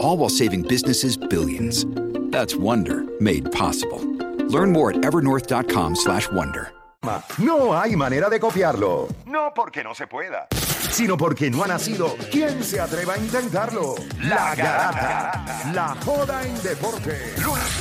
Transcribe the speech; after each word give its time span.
All 0.00 0.16
while 0.16 0.28
saving 0.30 0.62
businesses 0.62 1.16
billions. 1.16 1.84
That's 2.30 2.54
Wonder 2.54 3.02
made 3.20 3.50
possible. 3.52 3.98
Learn 4.48 4.72
more 4.72 4.90
at 4.90 4.96
evernorth.com 5.02 5.96
slash 5.96 6.30
wonder. 6.30 6.72
No 7.38 7.72
hay 7.78 7.96
manera 7.96 8.28
de 8.28 8.38
copiarlo. 8.40 9.08
No 9.26 9.52
porque 9.54 9.82
no 9.84 9.94
se 9.94 10.06
pueda. 10.06 10.46
Sino 10.90 11.16
porque 11.16 11.50
no 11.50 11.62
ha 11.64 11.68
nacido. 11.68 12.14
¿Quién 12.30 12.62
se 12.64 12.80
atreva 12.80 13.14
a 13.14 13.18
intentarlo? 13.18 13.94
La 14.22 14.54
Garata. 14.54 15.70
La 15.72 15.96
joda 16.04 16.42
en 16.44 16.60
deporte. 16.62 17.34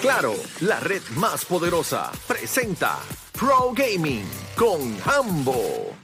Claro, 0.00 0.34
la 0.60 0.80
red 0.80 1.02
más 1.16 1.44
poderosa 1.44 2.10
presenta 2.26 2.98
Pro 3.32 3.72
Gaming 3.74 4.24
con 4.56 4.96
Hambo. 5.04 5.94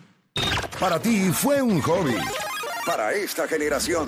Para 0.79 1.01
ti 1.01 1.31
fue 1.33 1.63
un 1.63 1.81
hobby. 1.81 2.15
Para 2.85 3.15
esta 3.15 3.49
generación, 3.49 4.07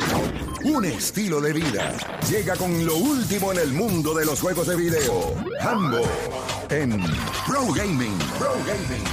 un 0.63 0.85
estilo 0.85 1.41
de 1.41 1.55
vida. 1.55 1.97
Llega 2.29 2.55
con 2.57 2.85
lo 2.85 2.97
último 2.97 3.51
en 3.53 3.61
el 3.61 3.73
mundo 3.73 4.13
de 4.13 4.27
los 4.27 4.41
juegos 4.43 4.67
de 4.67 4.77
video. 4.77 5.35
Hambo 5.63 6.03
en 6.69 7.01
Pro 7.47 7.73
Gaming. 7.75 8.19
Pro 8.39 8.53
Gaming. 8.67 9.05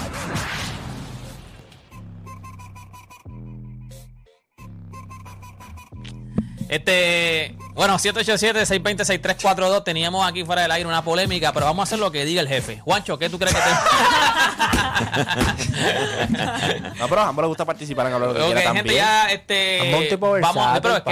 Este, 6.67 7.55
bueno, 7.75 7.97
787-620-6342. 7.99 9.83
Teníamos 9.83 10.27
aquí 10.27 10.43
fuera 10.43 10.63
del 10.63 10.71
aire 10.71 10.87
una 10.87 11.03
polémica, 11.03 11.53
pero 11.53 11.65
vamos 11.67 11.81
a 11.81 11.83
hacer 11.83 11.99
lo 11.99 12.11
que 12.11 12.25
diga 12.25 12.41
el 12.41 12.47
jefe. 12.47 12.79
Juancho, 12.79 13.19
¿qué 13.19 13.29
tú 13.29 13.37
crees 13.37 13.53
que 13.53 13.61
te.? 13.61 13.67
No, 16.97 17.07
pero 17.09 17.21
a 17.21 17.25
Jambo 17.25 17.41
le 17.41 17.47
gusta 17.49 17.65
participar 17.65 18.07
en 18.07 18.13
hablar 18.13 18.29
lo 18.29 18.35
que 18.35 18.41
Ok, 18.41 18.45
quiera 18.47 18.61
gente, 18.61 18.77
también. 18.79 18.95
ya, 18.97 19.25
este. 19.29 19.79
Jambo 19.81 19.97
un 19.97 20.07
tipo 20.07 20.31
vamos, 20.31 20.41
versátil, 20.55 20.81
pero 20.81 20.95
es 20.95 21.03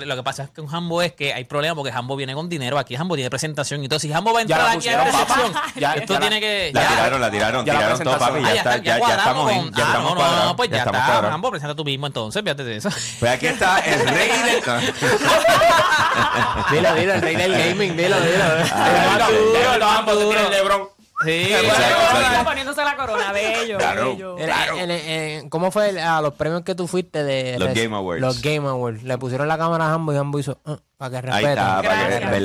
que 0.00 0.06
lo 0.06 0.16
que 0.16 0.22
pasa 0.22 0.44
es 0.44 0.50
que 0.50 0.60
un 0.62 0.66
Jambo 0.68 1.02
es 1.02 1.12
que 1.12 1.34
hay 1.34 1.44
problemas 1.44 1.76
porque 1.76 1.92
Jambo 1.92 2.16
viene 2.16 2.32
con 2.34 2.48
dinero. 2.48 2.78
Aquí 2.78 2.96
Jambo 2.96 3.14
tiene 3.14 3.28
presentación. 3.30 3.84
y 3.84 3.88
todo. 3.88 3.98
si 3.98 4.10
Jambo 4.10 4.32
va 4.32 4.40
a 4.40 4.44
Ya 4.44 4.56
entrar 4.56 4.72
la 4.72 4.78
aquí 4.78 4.88
a 4.88 4.96
papá. 4.98 5.10
recepción, 5.34 5.52
Ya- 5.76 5.92
esto 5.94 6.14
ya 6.14 6.20
la- 6.20 6.20
tiene 6.20 6.40
que. 6.40 6.70
La 6.72 6.82
ya- 6.82 6.88
tiraron, 6.88 7.20
la 7.20 7.30
tiraron, 7.30 7.66
Ya 7.66 7.72
la 7.74 7.78
tiraron 7.80 8.00
todo, 8.02 8.18
papi. 8.18 8.38
Ah, 8.38 8.48
Ya, 8.48 8.54
está, 8.54 8.76
ya, 8.78 8.98
ya 8.98 9.16
estamos 9.16 9.52
en, 9.52 9.58
con- 9.58 9.72
ya 9.74 9.84
ah, 9.84 9.86
estamos 9.88 10.02
no, 10.02 10.08
no, 10.10 10.16
cuadrados. 10.16 10.44
no, 10.46 10.56
pues 10.56 10.70
ya, 10.70 10.78
está. 10.78 10.92
Jambo, 11.30 11.50
presenta 11.50 11.74
tú 11.74 11.84
mismo 11.84 12.06
entonces, 12.06 12.42
fíjate 12.42 12.64
de 12.64 12.76
eso. 12.76 12.88
Pues 13.20 13.32
aquí 13.32 13.46
está 13.46 13.78
el 13.80 14.08
rey 14.08 14.28
del... 14.28 14.62
Dilo, 16.70 16.94
dilo, 16.94 17.14
el 17.14 17.22
rey 17.22 17.36
del 17.36 17.52
gaming, 17.58 17.96
dilo, 17.96 18.20
dilo. 18.20 18.44
Ah, 18.72 20.02
duro, 20.06 20.20
se 20.20 20.26
tira 20.28 20.42
el 20.46 20.50
Lebron. 20.50 20.88
Sí, 21.24 21.30
Exacto, 21.50 22.02
exacto. 22.12 22.44
poniéndose 22.44 22.84
la 22.84 22.94
corona, 22.94 23.32
bello, 23.32 23.78
Claro. 23.78 24.10
bello. 24.10 24.36
En- 24.38 25.48
¿Cómo 25.48 25.70
fue 25.70 25.98
a 25.98 26.20
los 26.20 26.34
premios 26.34 26.60
que 26.62 26.74
tú 26.74 26.86
fuiste 26.86 27.24
de 27.24 27.58
Los 27.58 27.72
Game 27.72 27.96
Awards. 27.96 28.20
Los 28.20 28.42
Game 28.42 28.68
Awards. 28.68 29.02
Le 29.02 29.16
pusieron 29.16 29.48
la 29.48 29.56
cámara 29.56 29.86
a 29.86 29.94
Hambo 29.94 30.12
y 30.12 30.16
Hambo 30.18 30.38
hizo 30.38 30.58
"Ah", 30.66 30.76
para 30.98 31.22
que 31.22 31.30
Ahí 31.30 31.44
respeten. 31.46 32.44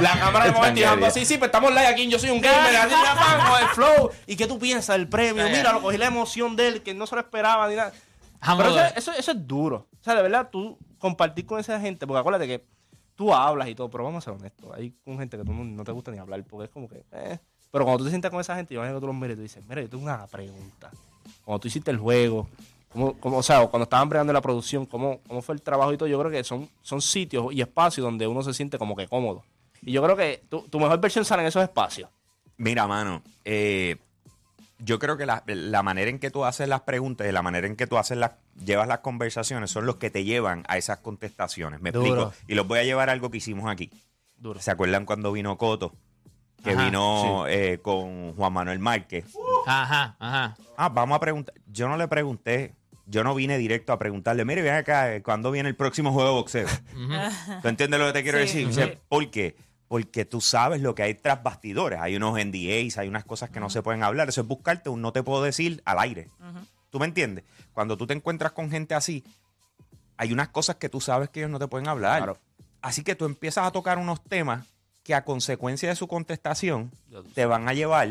la 0.00 0.18
cámara 0.18 0.44
de 0.46 0.52
momento 0.52 0.80
y 0.80 0.84
seria. 0.84 1.06
así, 1.08 1.24
sí, 1.24 1.38
pues 1.38 1.48
estamos 1.48 1.70
live 1.70 1.86
aquí, 1.86 2.08
yo 2.08 2.18
soy 2.18 2.30
un 2.30 2.40
gamer, 2.40 2.76
así 2.76 2.90
ya 2.90 3.14
pan, 3.14 3.48
con 3.50 3.60
el 3.62 3.68
flow. 3.68 4.10
¿Y 4.26 4.36
qué 4.36 4.46
tú 4.46 4.58
piensas 4.58 4.96
del 4.96 5.08
premio? 5.08 5.44
Mira, 5.48 5.72
lo 5.72 5.80
cogí 5.82 5.96
la 5.98 6.06
emoción 6.06 6.56
de 6.56 6.68
él, 6.68 6.82
que 6.82 6.92
no 6.94 7.06
se 7.06 7.14
lo 7.14 7.20
esperaba 7.22 7.68
ni 7.68 7.76
nada. 7.76 7.92
Pero 8.56 8.68
eso, 8.70 8.80
eso, 8.96 9.12
eso 9.12 9.30
es 9.32 9.46
duro. 9.46 9.86
O 9.98 10.04
sea, 10.04 10.14
de 10.14 10.22
verdad, 10.22 10.48
tú 10.52 10.78
compartir 10.98 11.46
con 11.46 11.58
esa 11.58 11.80
gente, 11.80 12.06
porque 12.06 12.20
acuérdate 12.20 12.46
que 12.46 12.64
tú 13.14 13.32
hablas 13.32 13.68
y 13.68 13.74
todo, 13.74 13.90
pero 13.90 14.04
vamos 14.04 14.24
a 14.24 14.30
ser 14.30 14.38
honestos. 14.38 14.70
Hay 14.74 14.92
con 15.04 15.18
gente 15.18 15.36
que 15.36 15.44
tú 15.44 15.52
no, 15.52 15.84
te 15.84 15.92
gusta 15.92 16.10
ni 16.10 16.18
hablar, 16.18 16.42
porque 16.44 16.64
es 16.64 16.70
como 16.70 16.88
que. 16.88 17.02
eh. 17.12 17.38
Pero 17.70 17.84
cuando 17.84 17.98
tú 17.98 18.04
te 18.04 18.10
sientas 18.10 18.30
con 18.30 18.40
esa 18.40 18.54
gente, 18.56 18.74
yo 18.74 18.80
imagino 18.80 18.98
que 18.98 19.00
tú 19.00 19.06
los 19.06 19.16
miras 19.16 19.32
y 19.32 19.36
tú 19.36 19.42
dices, 19.42 19.64
mira, 19.68 19.82
yo 19.82 19.88
tengo 19.88 20.04
una 20.04 20.26
pregunta. 20.26 20.90
Cuando 21.44 21.60
tú 21.60 21.68
hiciste 21.68 21.90
el 21.90 21.98
juego, 21.98 22.48
¿cómo, 22.88 23.14
cómo, 23.18 23.38
o 23.38 23.42
sea, 23.42 23.66
cuando 23.66 23.84
estaban 23.84 24.08
bregando 24.08 24.32
la 24.32 24.40
producción, 24.40 24.86
¿cómo, 24.86 25.20
¿cómo 25.26 25.42
fue 25.42 25.54
el 25.54 25.62
trabajo 25.62 25.92
y 25.92 25.96
todo? 25.96 26.08
Yo 26.08 26.18
creo 26.18 26.30
que 26.30 26.44
son, 26.44 26.68
son 26.82 27.02
sitios 27.02 27.52
y 27.52 27.60
espacios 27.60 28.04
donde 28.04 28.26
uno 28.26 28.42
se 28.42 28.54
siente 28.54 28.78
como 28.78 28.96
que 28.96 29.08
cómodo. 29.08 29.42
Y 29.82 29.92
yo 29.92 30.02
creo 30.02 30.16
que 30.16 30.42
tu, 30.48 30.62
tu 30.62 30.78
mejor 30.78 31.00
versión 31.00 31.24
sale 31.24 31.42
en 31.42 31.48
esos 31.48 31.62
espacios. 31.62 32.08
Mira, 32.56 32.86
mano, 32.86 33.22
eh, 33.44 33.96
yo 34.78 34.98
creo 34.98 35.16
que 35.16 35.26
la, 35.26 35.42
la 35.46 35.82
manera 35.82 36.10
en 36.10 36.18
que 36.18 36.30
tú 36.30 36.44
haces 36.44 36.68
las 36.68 36.82
preguntas 36.82 37.26
y 37.26 37.32
la 37.32 37.42
manera 37.42 37.66
en 37.66 37.76
que 37.76 37.86
tú 37.86 37.98
haces 37.98 38.16
las, 38.18 38.32
llevas 38.62 38.86
las 38.88 38.98
conversaciones 38.98 39.70
son 39.70 39.86
los 39.86 39.96
que 39.96 40.10
te 40.10 40.24
llevan 40.24 40.64
a 40.68 40.76
esas 40.76 40.98
contestaciones. 40.98 41.80
Me 41.80 41.92
Duro. 41.92 42.06
explico. 42.28 42.34
Y 42.48 42.54
los 42.54 42.66
voy 42.68 42.78
a 42.80 42.84
llevar 42.84 43.08
a 43.08 43.12
algo 43.12 43.30
que 43.30 43.38
hicimos 43.38 43.70
aquí. 43.70 43.90
Duro. 44.36 44.60
¿Se 44.60 44.70
acuerdan 44.70 45.06
cuando 45.06 45.32
vino 45.32 45.56
Coto? 45.56 45.94
Que 46.62 46.72
Ajá, 46.72 46.84
vino 46.86 47.46
eh, 47.48 47.78
con 47.80 48.34
Juan 48.34 48.52
Manuel 48.52 48.78
Márquez. 48.78 49.24
Ajá, 49.66 50.16
ajá. 50.18 50.56
Ah, 50.76 50.88
vamos 50.88 51.16
a 51.16 51.20
preguntar. 51.20 51.54
Yo 51.66 51.88
no 51.88 51.96
le 51.96 52.08
pregunté. 52.08 52.74
Yo 53.08 53.22
no 53.22 53.36
vine 53.36 53.56
directo 53.56 53.92
a 53.92 54.00
preguntarle, 54.00 54.44
mire, 54.44 54.62
ven 54.62 54.74
acá, 54.74 55.14
eh, 55.14 55.22
¿cuándo 55.22 55.52
viene 55.52 55.68
el 55.68 55.76
próximo 55.76 56.12
juego 56.12 56.28
de 56.30 56.34
boxeo? 56.34 56.66
¿Tú 57.62 57.68
entiendes 57.68 58.00
lo 58.00 58.06
que 58.06 58.12
te 58.14 58.22
quiero 58.24 58.38
Sí, 58.38 58.44
decir? 58.44 58.60
sí. 58.62 58.66
Dice, 58.80 58.98
¿Por 59.08 59.30
qué? 59.30 59.54
Porque 59.88 60.24
tú 60.24 60.40
sabes 60.40 60.80
lo 60.80 60.94
que 60.94 61.04
hay 61.04 61.14
tras 61.14 61.42
bastidores. 61.42 62.00
Hay 62.00 62.16
unos 62.16 62.34
NDAs, 62.34 62.98
hay 62.98 63.08
unas 63.08 63.24
cosas 63.24 63.50
que 63.50 63.60
no 63.60 63.70
se 63.70 63.82
pueden 63.82 64.02
hablar. 64.02 64.28
Eso 64.28 64.40
es 64.40 64.46
buscarte 64.46 64.88
un 64.88 65.00
no 65.00 65.12
te 65.12 65.22
puedo 65.22 65.42
decir 65.42 65.82
al 65.84 65.98
aire. 66.00 66.28
¿Tú 66.90 66.98
me 66.98 67.06
entiendes? 67.06 67.44
Cuando 67.72 67.96
tú 67.96 68.06
te 68.06 68.14
encuentras 68.14 68.52
con 68.52 68.70
gente 68.70 68.94
así, 68.94 69.24
hay 70.16 70.32
unas 70.32 70.48
cosas 70.48 70.76
que 70.76 70.88
tú 70.88 71.00
sabes 71.00 71.28
que 71.28 71.40
ellos 71.40 71.50
no 71.50 71.58
te 71.58 71.68
pueden 71.68 71.88
hablar. 71.88 72.18
Claro. 72.18 72.38
Así 72.82 73.02
que 73.02 73.14
tú 73.14 73.24
empiezas 73.26 73.66
a 73.66 73.70
tocar 73.70 73.98
unos 73.98 74.22
temas 74.24 74.66
que 75.02 75.14
a 75.14 75.24
consecuencia 75.24 75.88
de 75.88 75.96
su 75.96 76.08
contestación 76.08 76.90
te 77.34 77.46
van 77.46 77.68
a 77.68 77.72
llevar 77.72 78.08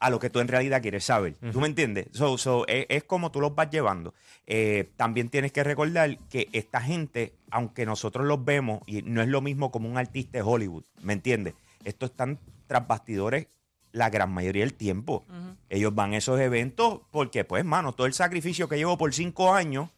a 0.00 0.10
lo 0.10 0.18
que 0.18 0.30
tú 0.30 0.40
en 0.40 0.48
realidad 0.48 0.82
quieres 0.82 1.04
saber. 1.04 1.34
¿Tú 1.52 1.60
me 1.60 1.66
entiendes? 1.66 2.06
So, 2.12 2.38
so, 2.38 2.66
es, 2.66 2.86
es 2.88 3.04
como 3.04 3.30
tú 3.30 3.40
los 3.40 3.54
vas 3.54 3.70
llevando. 3.70 4.14
Eh, 4.46 4.90
también 4.96 5.28
tienes 5.28 5.52
que 5.52 5.64
recordar 5.64 6.18
que 6.30 6.48
esta 6.52 6.80
gente, 6.80 7.34
aunque 7.50 7.84
nosotros 7.84 8.26
los 8.26 8.44
vemos, 8.44 8.80
y 8.86 9.02
no 9.02 9.22
es 9.22 9.28
lo 9.28 9.40
mismo 9.40 9.70
como 9.70 9.88
un 9.88 9.98
artista 9.98 10.38
de 10.38 10.42
Hollywood, 10.42 10.84
¿me 11.02 11.12
entiendes? 11.12 11.54
Estos 11.84 12.10
están 12.10 12.38
tras 12.66 12.86
bastidores 12.86 13.46
la 13.92 14.10
gran 14.10 14.30
mayoría 14.30 14.62
del 14.62 14.74
tiempo. 14.74 15.24
Ellos 15.68 15.94
van 15.94 16.12
a 16.12 16.18
esos 16.18 16.38
eventos 16.40 17.00
porque, 17.10 17.44
pues, 17.44 17.64
mano, 17.64 17.92
todo 17.92 18.06
el 18.06 18.12
sacrificio 18.12 18.68
que 18.68 18.76
llevo 18.76 18.98
por 18.98 19.12
cinco 19.14 19.54
años, 19.54 19.90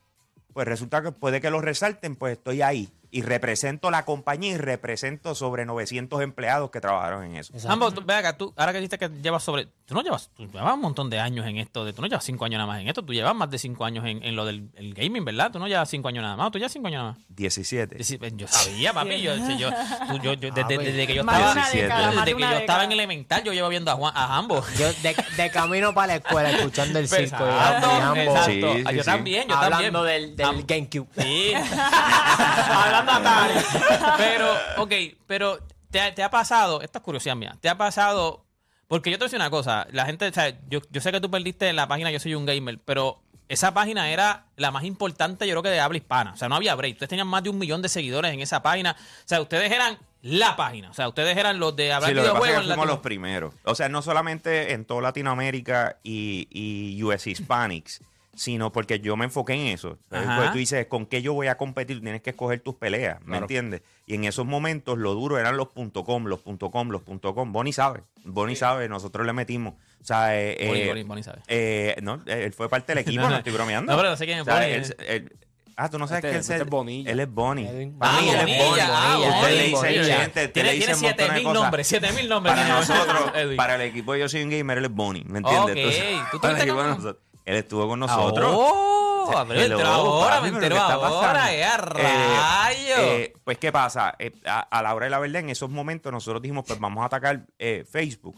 pues 0.52 0.66
resulta 0.66 1.02
que 1.02 1.12
puede 1.12 1.40
que 1.40 1.50
lo 1.50 1.60
resalten, 1.60 2.16
pues 2.16 2.38
estoy 2.38 2.62
ahí. 2.62 2.88
Y 3.12 3.22
represento 3.22 3.90
la 3.90 4.04
compañía 4.04 4.52
y 4.52 4.56
represento 4.56 5.34
sobre 5.34 5.64
900 5.66 6.22
empleados 6.22 6.70
que 6.70 6.80
trabajaron 6.80 7.24
en 7.24 7.36
eso. 7.36 7.52
Jambo, 7.60 7.90
tú, 7.90 8.02
ve 8.04 8.14
acá, 8.14 8.36
tú, 8.36 8.54
ahora 8.56 8.72
que 8.72 8.78
dijiste 8.78 8.98
que 8.98 9.08
llevas 9.20 9.42
sobre. 9.42 9.66
Tú 9.84 9.94
no 9.94 10.02
llevas, 10.02 10.30
tú 10.36 10.46
llevas 10.46 10.72
un 10.74 10.80
montón 10.80 11.10
de 11.10 11.18
años 11.18 11.44
en 11.46 11.56
esto, 11.56 11.84
de, 11.84 11.92
tú 11.92 12.00
no 12.02 12.06
llevas 12.06 12.22
cinco 12.24 12.44
años 12.44 12.58
nada 12.58 12.68
más 12.68 12.80
en 12.80 12.86
esto, 12.86 13.02
tú 13.02 13.12
llevas 13.12 13.34
más 13.34 13.50
de 13.50 13.58
cinco 13.58 13.84
años 13.84 14.04
en, 14.06 14.22
en 14.22 14.36
lo 14.36 14.44
del 14.44 14.70
el 14.76 14.94
gaming, 14.94 15.24
¿verdad? 15.24 15.50
Tú 15.50 15.58
no 15.58 15.66
llevas 15.66 15.88
cinco 15.90 16.06
años 16.06 16.22
nada 16.22 16.36
más, 16.36 16.52
tú 16.52 16.58
llevas 16.58 16.70
cinco 16.72 16.86
años 16.86 17.00
nada 17.02 17.12
más. 17.14 17.20
17. 17.30 18.04
Sí, 18.04 18.18
Yo 18.36 18.46
sabía, 18.46 18.92
papi, 18.92 19.20
yo, 19.20 19.34
yo, 19.34 19.56
yo, 19.58 19.70
tú- 20.08 20.18
yo- 20.22 20.34
yo- 20.34 20.50
desde, 20.52 20.62
Papi. 20.62 20.76
desde 20.76 21.06
que 21.08 21.14
yo 21.14 21.22
estaba, 21.22 21.54
desde 21.54 21.88
de 22.24 22.34
que 22.36 22.40
yo 22.42 22.50
estaba 22.58 22.84
en 22.84 22.92
elemental, 22.92 23.42
yo 23.42 23.52
llevo 23.52 23.68
viendo 23.68 23.90
a 23.90 23.94
Juan, 23.96 24.12
a 24.16 24.28
Jambo. 24.28 24.64
Yo 24.78 24.86
de, 25.02 25.16
de 25.36 25.50
camino 25.50 25.92
para 25.92 26.06
la 26.08 26.14
escuela 26.16 26.50
escuchando 26.50 26.98
el 27.00 27.08
circo 27.08 27.44
y 27.44 27.48
Exacto, 27.50 27.90
Hambo 27.90 28.14
exacto. 28.20 28.50
Sí, 28.50 28.60
sí, 28.62 28.84
Ah, 28.86 28.92
yo 28.92 29.02
sí. 29.02 29.06
también, 29.10 29.48
yo 29.48 29.54
hablando 29.56 30.04
también. 30.04 30.36
del, 30.36 30.64
GameCube. 30.66 31.08
Sí. 31.18 31.52
Pero, 34.16 34.46
ok, 34.78 34.92
pero 35.26 35.58
te, 35.90 36.00
ha- 36.00 36.14
te 36.14 36.22
ha 36.22 36.30
pasado, 36.30 36.80
esta 36.82 36.98
es 36.98 37.04
curiosidad 37.04 37.36
mía, 37.36 37.56
te 37.60 37.68
ha 37.68 37.76
pasado, 37.78 38.44
Porque 38.88 39.10
yo 39.10 39.16
te 39.18 39.24
voy 39.24 39.26
a 39.26 39.28
decir 39.28 39.38
una 39.38 39.50
cosa, 39.50 39.86
la 39.92 40.04
gente, 40.06 40.26
o 40.28 40.32
sea, 40.32 40.50
yo, 40.68 40.80
yo 40.90 41.00
sé 41.00 41.12
que 41.12 41.20
tú 41.20 41.30
perdiste 41.30 41.72
la 41.72 41.86
página 41.88 42.10
Yo 42.10 42.18
Soy 42.20 42.34
un 42.34 42.44
Gamer, 42.46 42.78
pero 42.84 43.20
esa 43.48 43.72
página 43.74 44.10
era 44.10 44.46
la 44.56 44.70
más 44.70 44.84
importante, 44.84 45.46
yo 45.46 45.52
creo 45.54 45.62
que 45.62 45.68
de 45.70 45.80
habla 45.80 45.98
hispana. 45.98 46.32
O 46.32 46.36
sea, 46.36 46.48
no 46.48 46.54
había 46.54 46.74
break. 46.76 46.92
Ustedes 46.94 47.08
tenían 47.10 47.26
más 47.26 47.42
de 47.42 47.50
un 47.50 47.58
millón 47.58 47.82
de 47.82 47.88
seguidores 47.88 48.32
en 48.32 48.38
esa 48.40 48.62
página. 48.62 48.92
O 48.92 49.22
sea, 49.28 49.40
ustedes 49.40 49.72
eran 49.72 49.98
la 50.22 50.54
página. 50.54 50.88
O 50.90 50.94
sea, 50.94 51.08
ustedes 51.08 51.36
eran 51.36 51.58
los 51.58 51.74
de 51.74 51.92
hablar 51.92 52.10
Sí, 52.10 52.14
lo 52.14 52.22
videojuegos. 52.22 52.46
que 52.48 52.54
en 52.54 52.62
fuimos 52.62 52.76
Latino- 52.78 52.92
los 52.94 53.02
primeros. 53.02 53.54
O 53.64 53.74
sea, 53.74 53.88
no 53.88 54.02
solamente 54.02 54.72
en 54.72 54.84
toda 54.84 55.02
Latinoamérica 55.02 55.96
y, 56.04 56.46
y 56.50 57.02
US 57.02 57.26
Hispanics, 57.26 58.02
sino 58.40 58.72
porque 58.72 59.00
yo 59.00 59.18
me 59.18 59.26
enfoqué 59.26 59.52
en 59.52 59.66
eso. 59.66 59.98
Porque 60.08 60.48
tú 60.52 60.56
dices, 60.56 60.86
¿con 60.86 61.04
qué 61.04 61.20
yo 61.20 61.34
voy 61.34 61.48
a 61.48 61.58
competir? 61.58 62.00
Tienes 62.00 62.22
que 62.22 62.30
escoger 62.30 62.60
tus 62.60 62.74
peleas, 62.74 63.18
¿me 63.26 63.36
entiendes? 63.36 63.82
Y 64.06 64.14
en 64.14 64.24
esos 64.24 64.46
momentos 64.46 64.96
lo 64.96 65.12
duro 65.12 65.38
eran 65.38 65.58
los 65.58 65.68
.com, 65.68 66.24
los 66.24 66.40
.com, 66.40 66.88
los 66.88 67.02
.com. 67.02 67.52
Bonnie 67.52 67.74
sabe, 67.74 68.00
Bonnie 68.24 68.56
sabe, 68.56 68.88
nosotros 68.88 69.26
le 69.26 69.34
metimos. 69.34 69.74
O 70.00 70.04
sea, 70.06 70.34
eh, 70.40 70.56
Bonnie, 70.66 70.82
eh, 70.84 70.88
Bonnie, 70.88 71.02
Bonnie 71.02 71.22
sabe. 71.22 71.40
eh, 71.48 71.96
no, 72.00 72.22
él 72.24 72.52
fue 72.54 72.70
parte 72.70 72.94
del 72.94 73.00
equipo, 73.06 73.28
no, 73.28 73.36
estoy 73.36 73.52
bromeando. 73.52 73.92
No, 73.92 73.98
pero 73.98 74.08
no 74.08 74.16
sé 74.16 74.24
quién 74.24 74.38
es 74.38 74.42
O 74.42 74.44
sea, 74.46 74.54
Bonnie. 74.54 74.74
él- 74.74 74.96
él- 75.06 75.36
ah, 75.76 75.90
tú 75.90 75.98
no 75.98 76.06
sabes 76.08 76.24
Este- 76.24 76.28
que 76.30 76.34
él, 76.36 76.40
este 76.40 76.56
es 76.56 76.66
Bonilla. 76.66 77.10
él 77.10 77.20
es 77.20 77.30
Bonnie. 77.30 77.68
Ah, 78.00 78.20
mí 78.22 78.30
él 78.30 78.36
es 78.48 78.58
Bonnie. 78.66 78.82
ah, 78.86 79.18
Usted 79.18 79.50
le 79.54 79.62
dice 79.64 79.76
Bonilla. 79.76 80.16
gente, 80.20 80.40
te 80.40 80.48
Tiene, 80.48 80.70
tiene 80.78 80.94
un 80.94 81.00
montón 81.02 81.16
de 81.18 81.24
7000 81.26 81.42
cosas. 81.44 81.62
nombres, 81.62 81.86
7000 81.88 82.28
nombres. 82.30 82.54
Para 82.54 82.68
nosotros, 82.68 83.32
para 83.58 83.74
el 83.74 83.80
equipo 83.82 84.14
de 84.14 84.20
Yo 84.20 84.28
Soy 84.30 84.42
un 84.44 84.48
Gamer, 84.50 84.78
él 84.78 84.84
es 84.86 84.90
Bonnie, 84.90 85.24
¿me 85.26 85.40
entiendes? 85.40 85.72
Ok, 85.72 85.76
Entonces, 85.76 86.30
¿tú 86.32 86.40
para 86.40 86.54
el 86.56 86.62
equipo 86.62 86.82
de 86.82 86.88
nosotros, 86.88 87.16
él 87.44 87.56
estuvo 87.56 87.88
con 87.88 88.00
nosotros. 88.00 88.50
Oh, 88.54 89.24
O 89.28 89.32
sea, 89.32 89.44
me 89.44 89.54
hello, 89.54 89.76
entero 89.76 89.88
ahora, 89.88 90.36
papi, 90.36 90.42
me 90.50 90.56
entero 90.56 90.74
¿qué 90.76 90.80
está 90.80 90.92
ahora, 90.94 91.54
eh, 91.54 91.64
a 91.64 91.76
rayo. 91.76 92.94
eh, 92.98 93.32
pues, 93.44 93.58
¿qué 93.58 93.70
pasa? 93.70 94.14
Eh, 94.18 94.32
a, 94.46 94.60
a 94.60 94.82
la 94.82 94.94
hora 94.94 95.04
de 95.06 95.10
la 95.10 95.18
verdad, 95.18 95.40
en 95.42 95.50
esos 95.50 95.70
momentos 95.70 96.10
nosotros 96.12 96.42
dijimos, 96.42 96.64
pues 96.66 96.78
vamos 96.80 97.02
a 97.02 97.06
atacar 97.06 97.42
eh, 97.58 97.84
Facebook. 97.90 98.36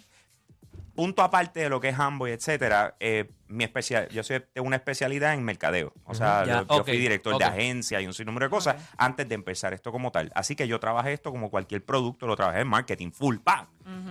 Punto 0.94 1.22
aparte 1.22 1.60
de 1.60 1.70
lo 1.70 1.80
que 1.80 1.88
es 1.88 1.98
Amboy, 1.98 2.32
etcétera, 2.32 2.96
eh, 3.00 3.30
mi 3.48 3.64
especial, 3.64 4.08
yo 4.10 4.22
soy, 4.22 4.44
tengo 4.52 4.66
una 4.66 4.76
especialidad 4.76 5.32
en 5.32 5.42
mercadeo. 5.42 5.94
O 6.04 6.14
sea, 6.14 6.44
Ya, 6.44 6.60
yo, 6.60 6.66
yo 6.68 6.76
ok, 6.82 6.84
fui 6.84 6.98
director 6.98 7.32
ok. 7.34 7.40
de 7.40 7.46
agencia 7.46 7.98
y 8.02 8.06
un 8.06 8.12
sinnúmero 8.12 8.44
de 8.44 8.50
cosas 8.50 8.76
antes 8.98 9.26
de 9.26 9.34
empezar 9.34 9.72
esto 9.72 9.90
como 9.90 10.12
tal. 10.12 10.30
Así 10.34 10.54
que 10.54 10.68
yo 10.68 10.78
trabajé 10.80 11.14
esto 11.14 11.30
como 11.30 11.50
cualquier 11.50 11.82
producto, 11.82 12.26
lo 12.26 12.36
trabajé 12.36 12.60
en 12.60 12.68
marketing 12.68 13.10
full, 13.10 13.38
¡pam! 13.38 13.66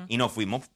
Y 0.08 0.18
nos 0.18 0.32
fuimos 0.32 0.72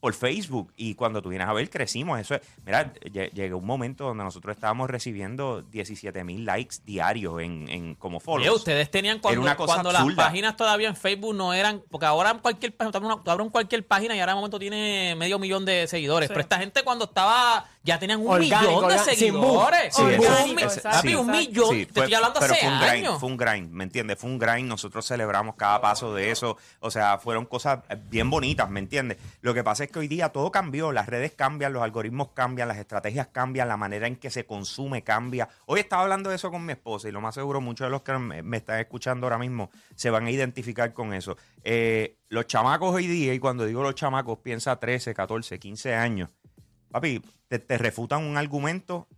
por 0.00 0.12
Facebook 0.14 0.72
y 0.76 0.94
cuando 0.94 1.22
tú 1.22 1.30
vienes 1.30 1.48
a 1.48 1.52
ver 1.52 1.68
crecimos. 1.70 2.20
Eso 2.20 2.34
es, 2.34 2.40
mira, 2.64 2.92
lle- 2.94 3.30
llegó 3.32 3.58
un 3.58 3.66
momento 3.66 4.04
donde 4.04 4.22
nosotros 4.24 4.54
estábamos 4.54 4.88
recibiendo 4.90 5.62
17 5.62 6.22
mil 6.24 6.44
likes 6.44 6.76
diarios 6.84 7.40
en, 7.40 7.68
en 7.68 7.94
como 7.94 8.20
follows. 8.20 8.46
Oye, 8.48 8.56
ustedes 8.56 8.90
tenían 8.90 9.18
cuando, 9.18 9.40
una 9.40 9.56
cosa 9.56 9.74
cuando 9.74 9.92
las 9.92 10.04
páginas 10.14 10.56
todavía 10.56 10.88
en 10.88 10.96
Facebook 10.96 11.34
no 11.34 11.52
eran. 11.54 11.82
Porque 11.90 12.06
ahora 12.06 12.30
en 12.30 12.38
cualquier 12.38 12.76
página, 12.76 12.98
abres 13.26 13.48
cualquier 13.50 13.86
página 13.86 14.14
y 14.14 14.20
ahora 14.20 14.32
de 14.32 14.36
momento 14.36 14.58
tiene 14.58 15.14
medio 15.16 15.38
millón 15.38 15.64
de 15.64 15.86
seguidores. 15.86 16.28
Pero 16.28 16.40
esta 16.40 16.58
gente 16.58 16.82
cuando 16.84 17.06
estaba. 17.06 17.66
Ya 17.82 18.00
tenían 18.00 18.20
un 18.20 18.26
Orgánico, 18.26 18.58
millón 18.82 18.88
de 18.88 18.98
seguidores. 18.98 19.94
Sí, 19.94 20.02
Un 20.02 20.56
papi, 20.82 21.14
un 21.14 21.30
millón. 21.30 21.70
Sí, 21.70 21.86
te 21.86 21.92
fue- 21.92 22.02
estoy 22.02 22.14
hablando 22.14 22.40
pero 22.40 22.52
hace 22.52 22.62
fue 22.64 22.72
un 22.72 22.78
grind, 22.80 22.92
años. 23.06 23.20
fue 23.20 23.28
un 23.28 23.36
grind, 23.36 23.70
¿me 23.70 23.84
entiendes? 23.84 24.18
Fue 24.18 24.28
un 24.28 24.38
grind, 24.40 24.68
nosotros 24.68 25.06
celebramos 25.06 25.54
cada 25.54 25.80
paso 25.80 26.12
de 26.12 26.32
eso, 26.32 26.56
o 26.80 26.90
sea, 26.90 27.18
fueron 27.18 27.46
cosas 27.46 27.80
bien 28.10 28.28
bonitas, 28.28 28.68
¿me 28.68 28.80
entiendes? 28.80 29.18
Lo 29.40 29.54
que 29.54 29.62
pasa 29.62 29.84
es 29.84 29.85
que 29.90 29.98
hoy 29.98 30.08
día 30.08 30.30
todo 30.30 30.50
cambió, 30.50 30.92
las 30.92 31.06
redes 31.06 31.32
cambian, 31.32 31.72
los 31.72 31.82
algoritmos 31.82 32.30
cambian, 32.32 32.68
las 32.68 32.78
estrategias 32.78 33.28
cambian, 33.28 33.68
la 33.68 33.76
manera 33.76 34.06
en 34.06 34.16
que 34.16 34.30
se 34.30 34.46
consume 34.46 35.02
cambia. 35.02 35.48
Hoy 35.66 35.80
estaba 35.80 36.02
hablando 36.02 36.30
de 36.30 36.36
eso 36.36 36.50
con 36.50 36.64
mi 36.64 36.72
esposa 36.72 37.08
y 37.08 37.12
lo 37.12 37.20
más 37.20 37.34
seguro 37.34 37.60
muchos 37.60 37.86
de 37.86 37.90
los 37.90 38.02
que 38.02 38.12
me, 38.18 38.56
están 38.56 38.80
escuchando 38.80 39.26
ahora 39.26 39.38
mismo 39.38 39.70
se 39.94 40.10
van 40.10 40.26
a 40.26 40.30
identificar 40.30 40.92
con 40.92 41.12
eso. 41.12 41.36
Eh, 41.64 42.18
los 42.28 42.46
chamacos 42.46 42.94
hoy 42.94 43.06
día, 43.06 43.34
y 43.34 43.38
cuando 43.38 43.64
digo 43.66 43.82
los 43.82 43.94
chamacos, 43.94 44.38
piensa 44.38 44.78
13, 44.78 45.14
14, 45.14 45.58
15 45.58 45.94
años, 45.94 46.30
papi, 46.90 47.22
te, 47.48 47.58
te 47.58 47.78
refutan 47.78 48.24
un 48.24 48.36
argumento 48.36 49.08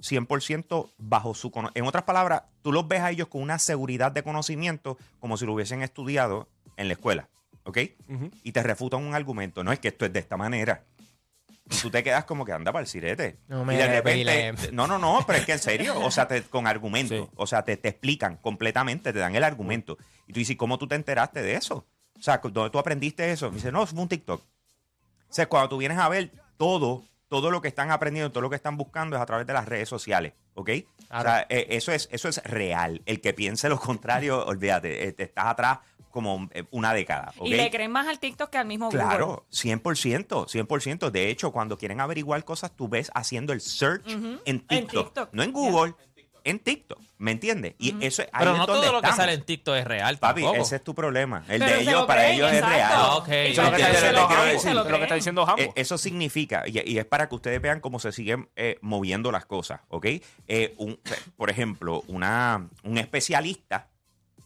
100% 0.00 0.92
bajo 0.98 1.34
su 1.34 1.52
En 1.74 1.86
otras 1.86 2.04
palabras, 2.04 2.44
tú 2.62 2.72
los 2.72 2.86
ves 2.86 3.00
a 3.00 3.10
ellos 3.10 3.28
con 3.28 3.42
una 3.42 3.58
seguridad 3.58 4.12
de 4.12 4.22
conocimiento 4.22 4.96
como 5.20 5.36
si 5.36 5.46
lo 5.46 5.54
hubiesen 5.54 5.82
estudiado 5.82 6.48
en 6.76 6.88
la 6.88 6.94
escuela, 6.94 7.28
¿ok? 7.68 7.78
Y 8.42 8.52
te 8.52 8.62
refutan 8.62 9.04
un 9.04 9.14
argumento. 9.14 9.62
No 9.62 9.70
es 9.72 9.78
que 9.78 9.88
esto 9.88 10.06
es 10.06 10.12
de 10.12 10.18
esta 10.20 10.36
manera. 10.38 10.84
Y 11.70 11.76
tú 11.76 11.90
te 11.90 12.02
quedas 12.02 12.24
como 12.24 12.46
que 12.46 12.52
anda 12.52 12.72
para 12.72 12.80
el 12.80 12.86
sirete. 12.88 13.36
No 13.46 13.62
me 13.62 13.74
y 13.74 13.76
de 13.76 13.86
repente, 13.88 14.72
no, 14.72 14.86
no, 14.86 14.98
no, 14.98 15.22
pero 15.26 15.38
es 15.38 15.44
que 15.44 15.52
en 15.52 15.58
serio, 15.58 16.00
o 16.00 16.10
sea, 16.10 16.26
te- 16.26 16.42
con 16.44 16.66
argumento, 16.66 17.14
Sí. 17.14 17.30
o 17.36 17.46
sea, 17.46 17.62
te, 17.62 17.76
te 17.76 17.88
explican 17.90 18.36
completamente, 18.38 19.12
te 19.12 19.18
dan 19.18 19.36
el 19.36 19.44
argumento. 19.44 19.98
Y 20.26 20.32
tú 20.32 20.38
dices, 20.38 20.56
¿cómo 20.56 20.78
tú 20.78 20.88
te 20.88 20.94
enteraste 20.94 21.42
de 21.42 21.56
eso? 21.56 21.86
O 22.18 22.22
sea, 22.22 22.38
¿dónde 22.42 22.70
tú 22.70 22.78
aprendiste 22.78 23.30
eso? 23.30 23.48
Y 23.48 23.56
dice, 23.56 23.70
no, 23.70 23.86
fue 23.86 24.00
un 24.00 24.08
TikTok. 24.08 24.40
O 24.40 25.32
sea, 25.32 25.46
cuando 25.46 25.68
tú 25.68 25.76
vienes 25.76 25.98
a 25.98 26.08
ver 26.08 26.32
todo, 26.56 27.04
todo 27.28 27.50
lo 27.50 27.60
que 27.60 27.68
están 27.68 27.90
aprendiendo, 27.90 28.32
todo 28.32 28.40
lo 28.40 28.48
que 28.50 28.56
están 28.56 28.78
buscando 28.78 29.16
es 29.16 29.22
a 29.22 29.26
través 29.26 29.46
de 29.46 29.52
las 29.52 29.66
redes 29.68 29.90
sociales, 29.90 30.32
¿ok? 30.54 30.70
O 31.10 31.20
sea, 31.20 31.46
eh, 31.50 31.66
eso, 31.70 31.92
es, 31.92 32.08
eso 32.10 32.30
es 32.30 32.42
real. 32.44 33.02
El 33.04 33.20
que 33.20 33.34
piense 33.34 33.68
lo 33.68 33.78
contrario, 33.78 34.42
olvídate, 34.46 35.06
eh, 35.06 35.12
te 35.12 35.24
estás 35.24 35.44
atrás 35.48 35.80
como 36.08 36.48
eh, 36.52 36.64
una 36.70 36.92
década. 36.94 37.32
Y 37.42 37.54
le 37.54 37.70
creen 37.70 37.90
más 37.90 38.06
al 38.08 38.18
TikTok 38.18 38.50
que 38.50 38.58
al 38.58 38.66
mismo 38.66 38.86
Google. 38.86 39.00
Claro, 39.04 39.46
100%, 39.52 40.46
100%. 40.46 41.10
De 41.10 41.30
hecho, 41.30 41.52
cuando 41.52 41.76
quieren 41.78 42.00
averiguar 42.00 42.44
cosas, 42.44 42.72
tú 42.74 42.88
ves 42.88 43.10
haciendo 43.14 43.52
el 43.52 43.60
search 43.60 44.06
en, 44.44 44.60
TikTok, 44.60 45.06
TikTok, 45.06 45.28
no 45.32 45.42
en 45.42 45.52
Google, 45.52 45.94
en 46.44 46.60
TikTok, 46.60 46.98
¿me 47.18 47.32
entiendes? 47.32 47.74
Y 47.78 47.94
eso 48.02 48.22
es 48.22 48.28
ahí 48.32 48.38
Pero 48.38 48.52
es 48.52 48.58
no 48.58 48.66
donde 48.66 48.86
todo 48.86 48.92
lo 48.94 49.02
que 49.02 49.12
sale 49.12 49.34
en 49.34 49.42
TikTok 49.42 49.76
es 49.76 49.84
real, 49.84 50.16
Papi, 50.18 50.40
tampoco. 50.42 50.62
ese 50.62 50.76
es 50.76 50.84
tu 50.84 50.94
problema. 50.94 51.44
El 51.48 51.58
Pero 51.58 51.72
de 51.76 51.82
ellos, 51.82 51.92
lo 51.92 52.06
para 52.06 52.20
creen, 52.22 52.34
ellos 52.36 52.52
es 52.52 52.64
real. 52.64 52.92
Ah. 52.94 53.22
Eso 53.28 53.62
es 53.62 53.70
lo 53.70 53.76
que 53.76 53.82
está 53.82 53.94
diciendo 54.50 54.72
lo 54.74 54.84
que 54.86 54.92
lo 54.92 54.98
que 54.98 55.04
está. 55.04 55.62
Eh, 55.62 55.72
eso 55.74 55.98
significa, 55.98 56.62
y, 56.66 56.90
y 56.90 56.98
es 56.98 57.04
para 57.04 57.28
que 57.28 57.34
ustedes 57.34 57.60
vean 57.60 57.80
cómo 57.80 57.98
se 57.98 58.12
siguen 58.12 58.48
eh, 58.56 58.78
moviendo 58.80 59.30
las 59.30 59.44
cosas, 59.44 59.80
¿ok? 59.88 60.06
Eh, 60.46 60.74
un- 60.78 60.98
por 61.36 61.50
ejemplo, 61.50 62.02
una, 62.06 62.66
un 62.82 62.96
especialista, 62.96 63.88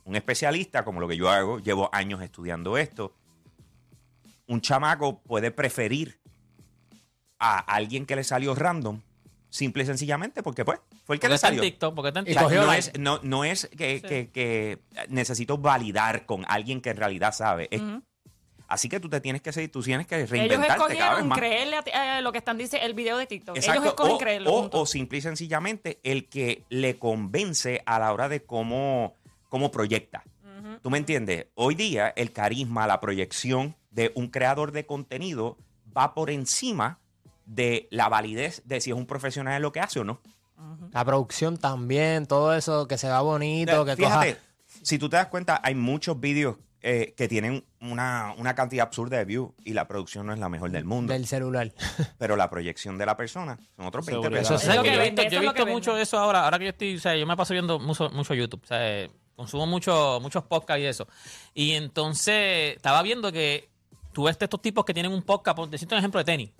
un 0.04 0.16
especialista 0.16 0.84
como 0.84 1.00
lo 1.00 1.08
que 1.08 1.16
yo 1.16 1.30
hago, 1.30 1.58
llevo 1.60 1.88
años 1.92 2.22
estudiando 2.22 2.76
esto, 2.76 3.14
un 4.46 4.60
chamaco 4.60 5.20
puede 5.20 5.50
preferir 5.50 6.18
a 7.38 7.58
alguien 7.58 8.06
que 8.06 8.16
le 8.16 8.24
salió 8.24 8.54
random, 8.54 9.00
simple 9.50 9.82
y 9.82 9.86
sencillamente 9.86 10.42
porque 10.42 10.64
pues 10.64 10.78
fue 11.04 11.16
el 11.16 11.20
que 11.20 11.26
Porque 11.26 11.28
le 11.28 11.34
está 11.36 11.48
en 11.48 11.54
salió. 11.56 11.62
TikTok, 11.62 11.94
porque 11.94 12.08
está 12.08 12.20
en 12.20 12.26
Y 12.26 12.30
O 12.30 12.32
sea, 12.34 12.42
TikTok. 12.42 12.56
cogió 12.58 12.66
no, 12.66 12.72
es, 12.72 12.92
no, 12.98 13.20
no 13.22 13.44
es 13.44 13.68
que, 13.76 14.00
que- 14.00 14.30
que 14.30 14.78
necesito 15.08 15.58
validar 15.58 16.26
con 16.26 16.44
alguien 16.48 16.80
que 16.80 16.90
en 16.90 16.96
realidad 16.96 17.32
sabe. 17.34 17.68
Es- 17.70 17.82
Así 18.68 18.88
que 18.88 19.00
tú 19.00 19.10
te 19.10 19.20
tienes 19.20 19.42
que 19.42 19.52
seguir, 19.52 19.70
tú 19.70 19.82
tienes 19.82 20.06
que 20.06 20.16
Ellos 20.16 20.30
reinventarte 20.30 20.96
cada 20.96 21.16
vez 21.16 21.26
más. 21.26 21.36
creerle 21.38 21.76
a 21.76 21.82
ti- 21.82 21.90
eh, 21.92 22.22
lo 22.22 22.32
que 22.32 22.38
están 22.38 22.56
diciendo 22.56 22.86
el 22.86 22.94
video 22.94 23.18
de 23.18 23.26
TikTok. 23.26 23.54
Exacto. 23.56 23.80
Ellos 23.82 23.92
escogen 23.92 24.14
o, 24.14 24.18
creerlo. 24.18 24.50
o- 24.50 24.80
o 24.80 24.86
simple 24.86 25.18
y 25.18 25.20
sencillamente 25.20 26.00
el 26.04 26.26
que 26.30 26.64
le 26.70 26.98
convence 26.98 27.82
a 27.84 27.98
la 27.98 28.10
hora 28.14 28.30
de 28.30 28.44
cómo, 28.44 29.14
cómo 29.52 29.70
proyecta. 29.70 30.24
¿Tú 30.80 30.88
me 30.88 30.96
entiendes? 30.96 31.48
Hoy 31.56 31.74
día 31.74 32.08
el 32.16 32.32
carisma, 32.32 32.86
la 32.86 33.00
proyección 33.00 33.76
de 33.90 34.10
un 34.14 34.28
creador 34.28 34.72
de 34.72 34.86
contenido 34.86 35.58
va 35.94 36.14
por 36.14 36.30
encima 36.30 37.00
de 37.44 37.86
la 37.90 38.08
validez 38.08 38.62
de 38.64 38.80
si 38.80 38.92
es 38.92 38.96
un 38.96 39.04
profesional 39.04 39.56
en 39.56 39.60
lo 39.60 39.70
que 39.70 39.80
hace 39.80 40.00
o 40.00 40.04
no. 40.04 40.22
La 40.90 41.04
producción 41.04 41.58
también, 41.58 42.24
todo 42.24 42.54
eso 42.54 42.88
que 42.88 42.96
se 42.96 43.10
va 43.10 43.20
bonito, 43.20 43.84
que 43.84 43.94
Fíjate, 43.94 44.36
coja... 44.36 44.44
si 44.80 44.98
tú 44.98 45.10
te 45.10 45.16
das 45.16 45.26
cuenta, 45.26 45.60
hay 45.62 45.74
muchos 45.74 46.18
vídeos 46.18 46.56
eh, 46.80 47.12
que 47.14 47.28
tienen 47.28 47.62
una, 47.82 48.34
una 48.38 48.54
cantidad 48.54 48.86
absurda 48.86 49.18
de 49.18 49.26
views 49.26 49.52
y 49.64 49.74
la 49.74 49.86
producción 49.86 50.26
no 50.26 50.32
es 50.32 50.38
la 50.38 50.48
mejor 50.48 50.70
del 50.70 50.86
mundo. 50.86 51.12
del 51.12 51.26
celular. 51.26 51.70
Pero 52.18 52.36
la 52.36 52.48
proyección 52.48 52.96
de 52.96 53.04
la 53.04 53.18
persona 53.18 53.58
son 53.76 53.84
otros 53.84 54.06
20 54.06 54.22
Seguridad. 54.22 54.40
pesos. 54.40 54.62
Eso 54.62 54.72
¿sabes 54.72 54.76
lo 54.78 54.82
que 54.82 54.88
que 54.88 54.96
yo 54.96 55.02
he 55.02 55.10
visto, 55.10 55.62
yo 55.62 55.66
he 55.68 55.70
mucho 55.70 55.98
eso 55.98 56.18
ahora. 56.18 56.42
Ahora 56.44 56.58
que 56.58 56.64
yo 56.64 56.70
estoy, 56.70 56.96
o 56.96 57.00
sea, 57.00 57.14
yo 57.16 57.26
me 57.26 57.36
paso 57.36 57.52
viendo 57.52 57.78
mucho, 57.78 58.08
mucho 58.08 58.32
YouTube. 58.32 58.62
O 58.64 58.66
sea, 58.66 58.78
eh, 58.88 59.10
consumo 59.42 59.66
mucho, 59.66 60.18
muchos 60.20 60.44
podcasts 60.44 60.80
y 60.80 60.86
eso. 60.86 61.08
Y 61.54 61.72
entonces 61.72 62.76
estaba 62.76 63.02
viendo 63.02 63.32
que 63.32 63.68
tú 64.12 64.24
ves 64.24 64.36
estos 64.38 64.62
tipos 64.62 64.84
que 64.84 64.94
tienen 64.94 65.12
un 65.12 65.22
podcast, 65.22 65.56
por 65.56 65.68
decirte 65.68 65.94
un 65.94 65.98
ejemplo 65.98 66.18
de 66.18 66.24
tenis. 66.24 66.50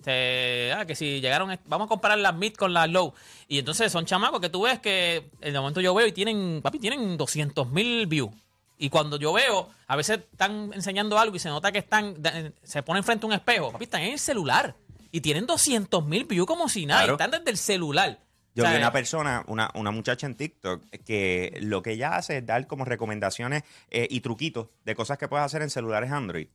Ah, 0.75 0.85
que 0.85 0.95
si 0.95 1.21
llegaron, 1.21 1.57
vamos 1.65 1.85
a 1.85 1.89
comparar 1.89 2.17
las 2.17 2.35
mid 2.35 2.53
con 2.53 2.73
las 2.73 2.89
low. 2.89 3.13
Y 3.47 3.59
entonces 3.59 3.91
son 3.91 4.05
chamacos 4.05 4.41
que 4.41 4.49
tú 4.49 4.63
ves 4.63 4.79
que 4.79 5.29
en 5.39 5.55
el 5.55 5.61
momento 5.61 5.79
yo 5.79 5.93
veo 5.93 6.07
y 6.07 6.11
tienen, 6.11 6.61
papi, 6.61 6.79
tienen 6.79 7.17
200 7.17 7.69
mil 7.69 8.05
views. 8.07 8.31
Y 8.77 8.89
cuando 8.89 9.17
yo 9.17 9.31
veo, 9.31 9.69
a 9.87 9.95
veces 9.95 10.19
están 10.31 10.71
enseñando 10.73 11.17
algo 11.17 11.35
y 11.35 11.39
se 11.39 11.47
nota 11.47 11.71
que 11.71 11.77
están, 11.79 12.15
se 12.63 12.83
ponen 12.83 13.03
frente 13.03 13.25
a 13.25 13.27
un 13.27 13.33
espejo. 13.33 13.71
Papi, 13.71 13.85
están 13.85 14.01
en 14.01 14.13
el 14.13 14.19
celular. 14.19 14.75
Y 15.11 15.21
tienen 15.21 15.45
200 15.45 16.03
mil 16.05 16.25
views 16.25 16.47
como 16.47 16.67
si 16.67 16.85
nada. 16.85 17.07
y 17.07 17.11
están 17.11 17.31
desde 17.31 17.51
el 17.51 17.57
celular. 17.57 18.19
Yo 18.55 18.63
vi 18.63 18.69
una 18.77 18.91
persona, 18.91 19.43
una, 19.47 19.71
una 19.73 19.91
muchacha 19.91 20.27
en 20.27 20.35
TikTok, 20.35 20.83
que 21.05 21.57
lo 21.61 21.81
que 21.81 21.91
ella 21.93 22.15
hace 22.15 22.37
es 22.37 22.45
dar 22.45 22.67
como 22.67 22.85
recomendaciones 22.85 23.63
eh, 23.89 24.07
y 24.09 24.19
truquitos 24.21 24.67
de 24.85 24.93
cosas 24.95 25.17
que 25.17 25.27
puedes 25.27 25.43
hacer 25.45 25.61
en 25.63 25.69
celulares 25.71 26.11
Android. 26.11 26.47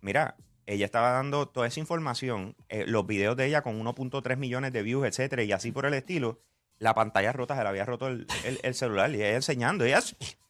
Mira, 0.00 0.36
ella 0.66 0.84
estaba 0.84 1.10
dando 1.12 1.46
toda 1.48 1.66
esa 1.66 1.80
información, 1.80 2.54
eh, 2.68 2.84
los 2.86 3.06
videos 3.06 3.36
de 3.36 3.46
ella 3.46 3.62
con 3.62 3.78
1.3 3.82 4.36
millones 4.36 4.72
de 4.72 4.82
views, 4.82 5.06
etcétera, 5.06 5.42
y 5.42 5.52
así 5.52 5.72
por 5.72 5.86
el 5.86 5.94
estilo. 5.94 6.40
La 6.78 6.94
pantalla 6.94 7.32
rota, 7.32 7.56
se 7.56 7.62
le 7.62 7.68
había 7.68 7.84
roto 7.84 8.08
el, 8.08 8.26
el- 8.44 8.58
el 8.62 8.74
celular 8.74 9.10
y 9.12 9.16
ella 9.16 9.36
enseñando. 9.36 9.84
Ella, 9.84 10.00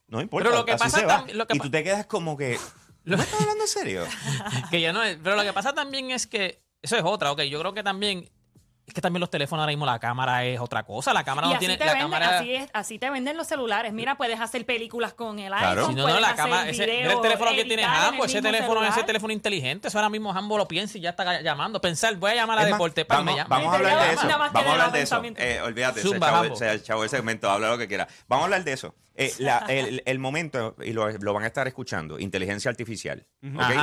no 0.08 0.20
importa. 0.22 0.48
Pero 0.48 0.58
lo 0.60 0.64
que 0.64 0.72
así 0.72 0.84
pasa 0.84 0.98
se 1.00 1.06
va. 1.06 1.26
tam- 1.26 1.32
lo 1.32 1.46
que 1.46 1.56
y 1.56 1.60
tú 1.60 1.70
te 1.70 1.84
quedas 1.84 2.06
como 2.06 2.36
que. 2.38 2.58
¿No 3.04 3.16
estás 3.16 3.40
hablando 3.40 3.64
en 3.64 3.68
serio? 3.68 4.04
que 4.70 4.80
ya 4.80 4.92
no 4.92 5.02
es. 5.02 5.18
Pero 5.22 5.36
lo 5.36 5.42
que 5.42 5.52
pasa 5.52 5.74
también 5.74 6.10
es 6.10 6.26
que. 6.26 6.62
Eso 6.80 6.96
es 6.96 7.02
otra, 7.04 7.32
ok. 7.32 7.42
Yo 7.42 7.60
creo 7.60 7.74
que 7.74 7.82
también. 7.82 8.28
Es 8.84 8.94
que 8.94 9.00
también 9.00 9.20
los 9.20 9.30
teléfonos 9.30 9.62
ahora 9.62 9.70
mismo 9.70 9.86
la 9.86 10.00
cámara 10.00 10.44
es 10.44 10.58
otra 10.58 10.82
cosa. 10.82 11.12
La 11.14 11.22
cámara 11.22 11.46
Y 11.46 11.50
no 11.50 11.56
así 11.56 11.60
tiene. 11.60 11.76
te, 11.78 11.84
La 11.84 11.92
venden, 11.92 12.10
cámara. 12.10 12.38
así, 12.40 12.52
es- 12.54 12.68
así 12.72 12.98
te 12.98 13.08
venden 13.10 13.36
los 13.36 13.46
celulares. 13.46 13.92
Mira, 13.92 14.16
puedes 14.16 14.40
hacer 14.40 14.66
películas 14.66 15.14
con 15.14 15.38
el 15.38 15.46
Claro. 15.52 15.82
iPhone. 15.82 15.94
Si 15.94 16.00
no, 16.00 16.08
no, 16.08 16.18
la 16.20 16.34
cámara, 16.34 16.68
ese, 16.68 16.84
mira 16.86 17.12
el 17.12 17.20
teléfono 17.20 17.50
que 17.52 17.64
tiene 17.64 17.84
Jambo, 17.84 18.24
ese 18.24 18.42
teléfono, 18.42 18.80
ese 18.80 18.90
celular. 18.90 19.06
teléfono 19.06 19.32
inteligente, 19.32 19.86
eso 19.88 19.98
ahora 19.98 20.08
mismo 20.10 20.32
Jambo 20.32 20.58
lo 20.58 20.66
piensa 20.66 20.98
y 20.98 21.00
ya 21.00 21.10
está 21.10 21.40
llamando. 21.42 21.80
Pensar, 21.80 22.16
voy 22.16 22.32
a 22.32 22.34
llamar 22.34 22.58
a 22.58 22.62
Es 22.62 22.70
más, 22.70 22.78
Deporte 22.78 23.04
para 23.04 23.20
vamos, 23.20 23.34
me 23.34 23.38
llame. 23.38 23.48
vamos 23.50 23.72
a 23.72 23.76
hablar 23.76 23.98
de 24.08 24.12
eso. 24.14 24.26
Más 24.38 24.52
Vamos 24.52 24.68
a 24.68 24.72
hablar 24.72 24.92
de 24.92 25.02
eso. 25.02 25.22
Eh, 25.36 25.60
olvídate, 25.64 26.02
se 26.02 26.08
Zumba, 26.08 26.26
echó, 26.28 26.36
Jambo. 26.40 26.56
se 26.56 26.72
echó 26.74 27.04
el 27.04 27.08
segmento, 27.08 27.50
habla 27.50 27.70
lo 27.70 27.78
que 27.78 27.86
quiera. 27.86 28.08
Vamos 28.26 28.42
a 28.42 28.44
hablar 28.46 28.64
de 28.64 28.72
eso. 28.72 28.94
Eh, 29.16 29.32
la- 29.38 29.64
el, 29.68 30.02
el 30.06 30.18
momento, 30.18 30.74
y 30.82 30.92
lo, 30.92 31.10
lo 31.18 31.34
van 31.34 31.44
a 31.44 31.46
estar 31.46 31.66
escuchando, 31.68 32.18
inteligencia 32.18 32.70
artificial. 32.70 33.26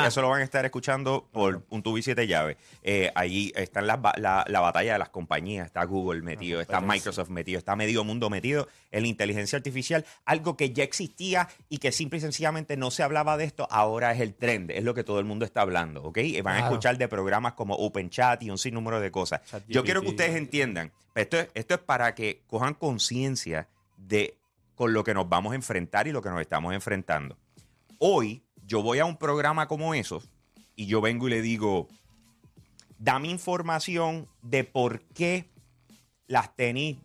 Eso 0.07 0.21
lo 0.21 0.29
van 0.29 0.41
a 0.41 0.43
estar 0.43 0.65
escuchando 0.65 1.27
por 1.31 1.65
un 1.69 1.83
tubo 1.83 1.97
y 1.97 2.01
siete 2.01 2.25
llaves. 2.27 2.57
Eh, 2.81 3.11
ahí 3.15 3.51
está 3.55 3.81
la, 3.81 3.99
la 4.47 4.59
batalla 4.59 4.93
de 4.93 4.99
las 4.99 5.09
compañías. 5.09 5.67
Está 5.67 5.83
Google 5.83 6.21
metido, 6.21 6.61
está 6.61 6.79
Microsoft 6.81 7.29
metido, 7.29 7.57
está 7.59 7.75
medio 7.75 8.03
mundo 8.03 8.29
metido 8.29 8.67
en 8.91 9.03
la 9.03 9.07
inteligencia 9.07 9.57
artificial. 9.57 10.05
Algo 10.25 10.55
que 10.57 10.71
ya 10.71 10.83
existía 10.83 11.47
y 11.69 11.77
que 11.77 11.91
simple 11.91 12.17
y 12.17 12.21
sencillamente 12.21 12.77
no 12.77 12.89
se 12.91 13.03
hablaba 13.03 13.37
de 13.37 13.43
esto, 13.45 13.67
ahora 13.69 14.11
es 14.13 14.21
el 14.21 14.33
trend. 14.33 14.71
Es 14.71 14.83
lo 14.83 14.93
que 14.93 15.03
todo 15.03 15.19
el 15.19 15.25
mundo 15.25 15.45
está 15.45 15.61
hablando. 15.61 16.03
¿ok? 16.03 16.17
Van 16.43 16.55
a 16.55 16.59
escuchar 16.67 16.97
de 16.97 17.07
programas 17.07 17.53
como 17.53 17.75
OpenChat 17.75 18.41
y 18.43 18.49
un 18.49 18.57
sinnúmero 18.57 18.99
de 18.99 19.11
cosas. 19.11 19.41
Yo 19.67 19.83
quiero 19.83 20.01
que 20.01 20.07
ustedes 20.09 20.35
entiendan. 20.35 20.91
Esto 21.15 21.37
es, 21.39 21.49
esto 21.53 21.73
es 21.75 21.79
para 21.81 22.15
que 22.15 22.41
cojan 22.47 22.73
conciencia 22.73 23.67
de 23.97 24.35
con 24.79 24.93
lo 24.93 25.03
que 25.03 25.13
nos 25.13 25.27
vamos 25.27 25.51
a 25.51 25.55
enfrentar 25.55 26.07
y 26.07 26.13
lo 26.13 26.21
que 26.21 26.29
nos 26.29 26.39
estamos 26.39 26.73
enfrentando. 26.73 27.37
Hoy 27.97 28.43
yo 28.65 28.81
voy 28.81 28.99
a 28.99 29.03
un 29.05 29.17
programa 29.17 29.67
como 29.67 29.93
esos 29.93 30.29
y 30.73 30.85
yo 30.85 31.01
vengo 31.01 31.27
y 31.27 31.31
le 31.31 31.41
digo, 31.41 31.89
dame 32.97 33.27
información 33.27 34.29
de 34.41 34.63
por 34.63 35.01
qué 35.01 35.49
las 36.27 36.55
tenis 36.55 36.95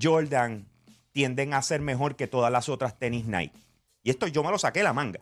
Jordan 0.00 0.68
tienden 1.10 1.52
a 1.52 1.62
ser 1.62 1.80
mejor 1.80 2.14
que 2.14 2.28
todas 2.28 2.52
las 2.52 2.68
otras 2.68 2.96
tenis 2.96 3.26
Nike. 3.26 3.58
Y 4.04 4.10
esto 4.10 4.28
yo 4.28 4.44
me 4.44 4.52
lo 4.52 4.58
saqué 4.60 4.78
de 4.78 4.84
la 4.84 4.92
manga. 4.92 5.18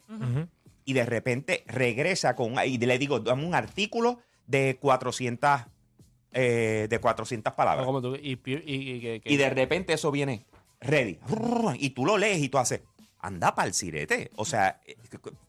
Y 0.84 0.92
de 0.92 1.06
repente 1.06 1.64
regresa 1.68 2.36
con, 2.36 2.56
y 2.66 2.76
le 2.76 2.98
digo, 2.98 3.18
dame 3.20 3.46
un 3.46 3.54
artículo 3.54 4.18
de 4.46 4.76
400, 4.78 5.62
eh, 6.32 6.86
de 6.90 6.98
400 6.98 7.54
palabras. 7.54 7.86
Como 7.86 8.02
tú- 8.02 8.14
y, 8.22 8.36
pi- 8.36 8.62
y- 8.66 8.90
y 8.96 9.00
que- 9.00 9.20
que- 9.22 9.32
Y 9.32 9.38
de 9.38 9.48
repente 9.48 9.94
eso 9.94 10.10
viene 10.10 10.44
ready. 10.80 11.18
Y 11.78 11.90
tú 11.90 12.04
lo 12.06 12.16
lees 12.18 12.38
y 12.38 12.48
tú 12.48 12.58
haces, 12.58 12.82
anda 13.18 13.54
para 13.54 13.68
el 13.68 13.74
sirete. 13.74 14.30
O 14.36 14.44
sea, 14.44 14.80
eh, 14.86 14.96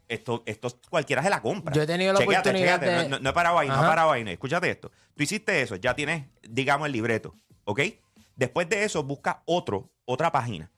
esto, 0.07 0.43
esto 0.45 0.79
cualquiera 0.89 1.21
se 1.24 1.29
la 1.29 1.41
compra. 1.41 1.74
Yo 1.74 1.83
he 1.83 1.88
tenido 1.88 2.13
la 2.13 2.19
Chequéate, 2.19 2.50
oportunidad 2.50 2.79
chequéate. 2.79 3.03
de- 3.03 3.09
No, 3.09 3.19
no 3.19 3.29
he 3.29 3.33
parado 3.33 3.59
ahí, 3.59 3.67
no 3.67 3.75
he 3.75 3.88
parado 3.88 4.12
ahí. 4.12 4.24
no. 4.24 4.31
Escúchate 4.31 4.69
esto. 4.69 4.91
Tú 5.15 5.24
hiciste 5.24 5.62
eso, 5.62 5.75
ya 5.75 5.93
tienes, 5.95 6.25
digamos, 6.48 6.88
el 6.88 6.93
libreto. 6.93 7.36
¿Ok? 7.65 7.81
Después 8.36 8.67
de 8.69 8.83
eso, 8.86 9.03
busca 9.03 9.43
otro, 9.45 9.91
otra 10.05 10.31
página. 10.31 10.71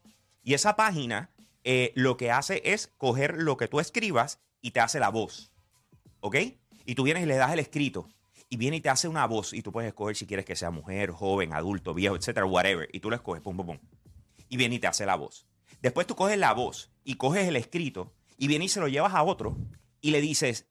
Y 0.43 0.53
esa 0.55 0.75
página 0.75 1.29
eh, 1.63 1.91
lo 1.95 2.17
que 2.17 2.31
hace 2.31 2.61
es 2.65 2.87
coger 2.97 3.35
lo 3.37 3.55
que 3.55 3.67
tú 3.67 3.79
escribas 3.79 4.39
y 4.61 4.71
te 4.71 4.79
hace 4.79 4.99
la 4.99 5.09
voz. 5.09 5.51
¿Ok? 6.19 6.35
Y 6.85 6.95
tú 6.95 7.03
vienes 7.03 7.23
y 7.23 7.27
le 7.27 7.35
das 7.35 7.53
el 7.53 7.59
escrito. 7.59 8.09
Y 8.49 8.57
viene 8.57 8.77
y 8.77 8.81
te 8.81 8.89
hace 8.89 9.07
una 9.07 9.25
voz. 9.27 9.53
Y 9.53 9.61
tú 9.61 9.71
puedes 9.71 9.87
escoger 9.87 10.15
si 10.15 10.25
quieres 10.25 10.43
que 10.45 10.55
sea 10.55 10.71
mujer, 10.71 11.11
joven, 11.11 11.53
adulto, 11.53 11.93
viejo, 11.93 12.15
etcétera, 12.15 12.45
whatever. 12.47 12.89
Y 12.91 12.99
tú 12.99 13.09
lo 13.09 13.15
escoges, 13.15 13.41
pum, 13.43 13.55
pum, 13.55 13.65
pum. 13.67 13.77
Y 14.51 14.57
viene 14.57 14.75
y 14.75 14.79
te 14.79 14.87
hace 14.87 15.05
la 15.05 15.15
voz. 15.15 15.45
Después 15.81 16.05
tú 16.05 16.15
coges 16.15 16.37
la 16.37 16.53
voz 16.53 16.91
y 17.05 17.15
coges 17.15 17.47
el 17.47 17.55
escrito. 17.55 18.11
Y 18.37 18.47
viene 18.47 18.65
y 18.65 18.69
se 18.69 18.81
lo 18.81 18.87
llevas 18.89 19.13
a 19.13 19.23
otro. 19.23 19.57
Y 20.01 20.11
le 20.11 20.19
dices, 20.19 20.67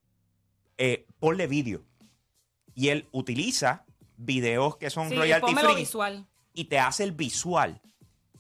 eh, 0.77 1.07
ponle 1.19 1.47
vídeo. 1.47 1.83
Y 2.75 2.89
él 2.89 3.09
utiliza 3.11 3.87
videos 4.19 4.77
que 4.77 4.91
son 4.91 5.09
Sí, 5.09 5.17
royalty 5.17 5.55
free 5.55 5.75
visual. 5.77 6.27
y 6.53 6.65
te 6.67 6.79
hace 6.79 7.05
el 7.05 7.13
visual. 7.13 7.81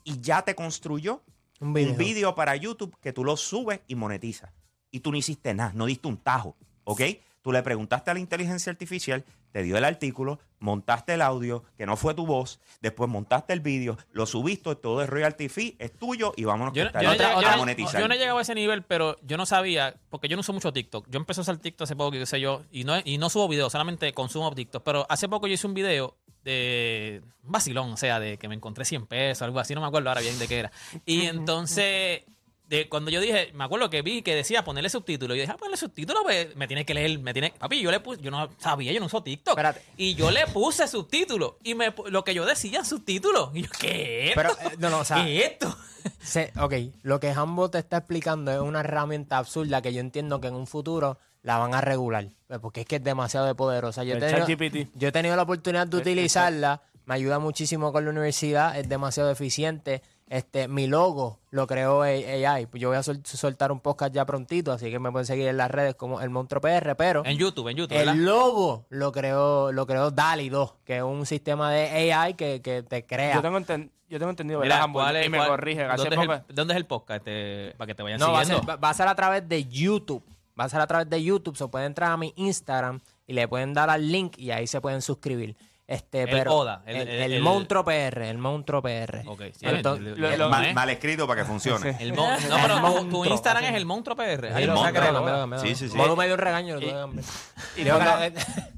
Y 0.05 0.21
ya 0.21 0.43
te 0.43 0.55
construyó 0.55 1.23
Un 1.59 1.73
video. 1.73 1.93
un 1.93 1.97
vídeo 1.97 2.35
para 2.35 2.55
YouTube 2.55 2.95
que 3.01 3.13
tú 3.15 3.25
lo 3.25 3.37
subes 3.39 3.81
y 3.89 3.95
monetizas. 3.95 4.53
Y 4.91 5.01
tú 5.01 5.11
no 5.11 5.17
hiciste 5.17 5.55
nada, 5.55 5.73
no 5.75 5.87
diste 5.87 6.07
un 6.07 6.19
tajo, 6.19 6.55
¿ok? 6.85 7.01
Tú 7.43 7.51
le 7.53 7.63
preguntaste 7.63 8.11
a 8.11 8.15
la 8.15 8.21
inteligencia 8.21 8.71
artificial, 8.71 9.25
te 9.53 9.63
dio 9.63 9.77
el 9.77 9.85
artículo, 9.85 10.39
montaste 10.61 11.15
el 11.15 11.23
audio, 11.23 11.65
que 11.77 11.87
no 11.87 11.97
fue 11.97 12.15
tu 12.15 12.27
voz, 12.27 12.61
después 12.81 13.09
montaste 13.11 13.53
el 13.53 13.61
vídeo, 13.61 13.97
lo 14.13 14.27
subiste, 14.27 14.75
todo 14.77 15.03
es 15.03 15.09
royalty 15.09 15.49
fee, 15.49 15.77
es 15.79 15.93
tuyo 15.93 16.33
y 16.37 16.45
vámonos 16.45 16.75
Yo, 16.75 16.83
no- 16.85 16.89
está 16.89 17.03
yo 17.03 17.15
no 17.17 17.41
no- 17.51 17.57
monetizar. 17.59 18.01
yo 18.01 18.09
no 18.09 18.15
he 18.15 18.19
llegado 18.19 18.39
a 18.39 18.43
ese 18.43 18.55
nivel, 18.55 18.83
pero 18.83 19.17
yo 19.23 19.37
no 19.37 19.47
sabía, 19.47 19.95
porque 20.11 20.29
yo 20.29 20.37
no 20.37 20.41
uso 20.41 20.53
mucho 20.53 20.73
TikTok. 20.73 21.07
Yo 21.09 21.19
empecé 21.19 21.41
a 21.41 21.43
usar 21.43 21.57
TikTok 21.59 21.85
hace 21.85 21.97
poco, 21.97 22.13
qué 22.13 22.27
sé 22.27 22.41
yo, 22.41 22.63
y 22.71 22.85
no, 22.85 22.95
y 23.05 23.19
no 23.19 23.31
subo 23.31 23.49
videos, 23.49 23.73
solamente 23.73 24.13
consumo 24.13 24.55
TikTok. 24.55 24.83
Pero 24.85 25.07
hace 25.09 25.29
poco 25.29 25.47
yo 25.47 25.55
hice 25.55 25.67
un 25.67 25.75
video 25.75 26.17
de 26.45 27.23
un 27.45 27.53
vacilón, 27.53 27.93
o 27.93 27.97
sea, 27.97 28.19
de 28.21 28.39
que 28.39 28.49
me 28.49 28.55
encontré 28.55 28.85
100 28.85 29.07
pesos, 29.07 29.43
algo 29.43 29.61
así, 29.61 29.75
no 29.75 29.81
me 29.81 29.87
acuerdo 29.87 30.09
ahora 30.09 30.21
bien 30.21 30.39
de 30.39 30.49
qué 30.49 30.59
era. 30.61 30.73
Y 31.05 31.23
entonces, 31.27 32.23
de 32.71 32.89
cuando 32.89 33.11
yo 33.11 33.21
dije, 33.21 33.51
me 33.53 33.65
acuerdo 33.65 33.91
que 33.91 34.01
vi 34.01 34.23
que 34.23 34.35
decía 34.35 34.65
ponerle 34.65 34.89
subtítulos, 34.89 35.37
yo 35.37 35.43
dije, 35.43 35.53
ah, 35.53 35.57
ponerle 35.59 35.77
subtítulos, 35.77 36.23
pues 36.23 36.55
me 36.57 36.67
tiene 36.69 36.87
que 36.87 36.95
leer, 36.95 37.19
me 37.19 37.33
tiene, 37.33 37.53
papi, 37.59 37.81
yo 37.83 37.91
le 37.91 37.99
puse, 38.01 38.23
yo 38.23 38.31
no 38.31 38.49
sabía, 38.59 38.93
yo 38.93 39.01
no 39.01 39.07
uso 39.07 39.23
TikTok. 39.23 39.53
Espérate. 39.53 39.83
Y 39.97 40.15
yo 40.15 40.31
le 40.31 40.47
puse 40.47 40.87
subtítulos, 40.87 41.55
y 41.65 41.75
me, 41.75 41.93
lo 42.07 42.25
que 42.25 42.33
yo 42.33 42.47
decía, 42.47 42.85
subtítulos. 42.85 43.51
Y 43.55 43.63
yo, 43.63 43.69
¿qué 43.79 44.29
es 44.29 44.35
Pero, 44.37 44.51
esto? 44.53 44.71
eh, 44.71 44.77
no, 44.79 44.89
no, 44.89 45.01
o 45.01 45.05
sea, 45.05 45.25
¿Qué 45.25 45.39
es 45.45 45.51
esto? 45.51 45.77
Se- 46.23 46.53
ok, 46.59 46.75
lo 47.03 47.19
que 47.21 47.31
Hambo 47.31 47.71
te 47.71 47.79
está 47.79 47.99
explicando 47.99 48.53
es 48.53 48.61
una 48.61 48.81
herramienta 48.81 49.37
absurda 49.39 49.83
que 49.83 49.93
yo 49.93 50.01
entiendo 50.01 50.41
que 50.41 50.47
en 50.49 50.55
un 50.55 50.67
futuro 50.67 51.19
la 51.43 51.59
van 51.59 51.75
a 51.75 51.81
regular. 51.81 52.29
pues, 52.47 52.61
Porque 52.61 52.83
es 52.83 52.87
que 52.87 52.97
es 52.97 53.05
demasiado 53.05 53.47
de 53.47 53.55
poderosa. 53.55 54.05
Yo 54.05 54.13
he 54.13 54.19
El 54.19 54.21
tenido, 54.21 54.47
ChatGPT. 54.47 54.91
yo 54.95 55.09
he 55.09 55.13
tenido 55.13 55.35
la 55.37 55.43
oportunidad 55.43 55.87
de 55.89 55.97
utilizarla. 55.97 56.83
Me 57.07 57.15
ayuda 57.17 57.39
muchísimo 57.41 57.93
con 57.93 58.05
la 58.05 58.11
universidad. 58.13 58.79
Es 58.79 58.89
demasiado 58.89 59.31
eficiente. 59.31 60.03
Este, 60.31 60.69
mi 60.69 60.87
logo 60.87 61.41
lo 61.51 61.67
creó 61.67 62.03
AI. 62.03 62.69
Yo 62.75 62.89
voy 62.89 62.97
a 62.97 63.03
sol- 63.03 63.21
soltar 63.25 63.73
un 63.73 63.81
podcast 63.81 64.15
ya 64.15 64.25
prontito, 64.25 64.71
así 64.73 64.89
que 64.89 64.99
me 65.01 65.11
pueden 65.11 65.27
seguir 65.27 65.49
en 65.49 65.57
las 65.57 65.71
redes 65.71 65.97
como 65.97 66.21
el 66.21 66.31
Monstruo 66.31 66.61
PR, 66.61 66.95
pero 66.97 67.25
En 67.27 67.37
YouTube, 67.37 67.67
en 67.69 67.77
YouTube, 67.77 67.99
¿verdad? 67.99 68.15
el 68.15 68.25
logo 68.25 68.87
lo 68.91 69.11
creó, 69.11 69.73
lo 69.73 69.87
creó 69.89 70.13
DALI 70.13 70.49
2, 70.49 70.75
que 70.85 70.99
es 70.99 71.03
un 71.03 71.27
sistema 71.27 71.73
de 71.73 72.13
AI 72.15 72.35
que, 72.35 72.63
que 72.63 72.85
te 72.85 73.05
crea. 73.05 73.35
Yo 73.35 73.43
tengo, 73.43 73.59
enten- 73.59 73.91
yo 74.09 74.19
tengo 74.21 74.31
entendido, 74.31 74.61
Mira, 74.61 74.77
¿verdad? 74.77 74.85
Hambo? 74.85 75.01
¿cuál 75.01 75.17
es- 75.17 75.27
y 75.27 75.29
me 75.29 75.39
cuál- 75.39 75.49
corrige. 75.51 75.85
¿dónde, 75.85 76.15
es 76.15 76.21
el, 76.49 76.55
dónde 76.55 76.75
es 76.75 76.77
el 76.79 76.87
podcast? 76.87 77.27
Este, 77.27 77.75
para 77.77 77.87
que 77.89 77.95
te 77.97 78.03
vayan 78.05 78.21
No, 78.21 78.31
va 78.31 78.41
a, 78.41 78.45
ser, 78.45 78.55
siguiendo. 78.55 78.67
va- 78.73 78.77
va 78.77 78.91
a 78.91 78.95
ser 78.95 79.09
a 79.09 79.15
través 79.17 79.49
de 79.49 79.65
YouTube. 79.65 80.23
Va 80.59 80.65
a 80.65 80.69
ser 80.69 80.81
a 80.81 80.87
través 80.87 81.11
de 81.11 81.21
YouTube. 81.25 81.57
Se 81.57 81.67
puede 81.67 81.87
entrar 81.87 82.13
a 82.13 82.17
mi 82.17 82.33
Instagram 82.37 83.01
y 83.27 83.33
le 83.33 83.49
pueden 83.49 83.75
dar 83.75 83.91
al 83.91 84.13
link 84.13 84.39
y 84.39 84.53
ahí 84.53 84.69
se 84.69 84.81
pueden 84.81 85.03
suscribir. 85.03 85.57
Este, 85.91 86.23
El 86.23 86.31
pero 86.31 86.55
ODA, 86.55 86.83
el- 86.87 86.97
el, 86.97 87.09
el- 87.09 87.21
el 87.23 87.33
el- 87.33 87.43
Monstruo 87.43 87.85
PR, 87.85 88.29
el 88.31 88.39
Monstruo 88.39 88.81
PR. 88.81 89.25
Ok, 89.27 89.43
sí, 89.53 89.67
Entonces, 89.67 90.07
el- 90.07 90.13
el- 90.15 90.21
lo- 90.21 90.31
el- 90.31 90.39
lo- 90.39 90.49
mal, 90.49 90.65
¿eh? 90.67 90.73
mal 90.73 90.89
escrito 90.89 91.27
para 91.27 91.41
que 91.43 91.47
funcione. 91.49 91.97
El 91.99 92.13
mon- 92.15 92.29
no, 92.31 92.37
El 92.37 92.63
pero 92.63 92.75
tu- 92.77 92.81
tu, 92.81 92.87
monstruo, 92.87 93.25
Instagram 93.27 93.65
así. 93.65 93.73
es 93.73 93.77
el 93.77 93.87
Monstruo 93.87 94.17
PR. 94.17 94.55
Ahí 94.55 94.67
lo 94.67 94.77
saca, 94.77 95.11
lo 95.11 95.25
veo, 95.25 95.37
lo 95.39 95.49
veo. 95.49 95.59
Sí, 95.59 95.75
sí, 95.75 95.89
sí. 95.89 95.97
Molu 95.97 96.15
me 96.15 96.27
dio 96.27 96.35
un 96.35 96.41
regaño. 96.41 96.75
lo 96.77 96.81
Y- 96.81 96.85
tuve, 96.91 97.03
hombre. 97.03 97.25
Y 97.77 97.83
Digo 97.83 97.99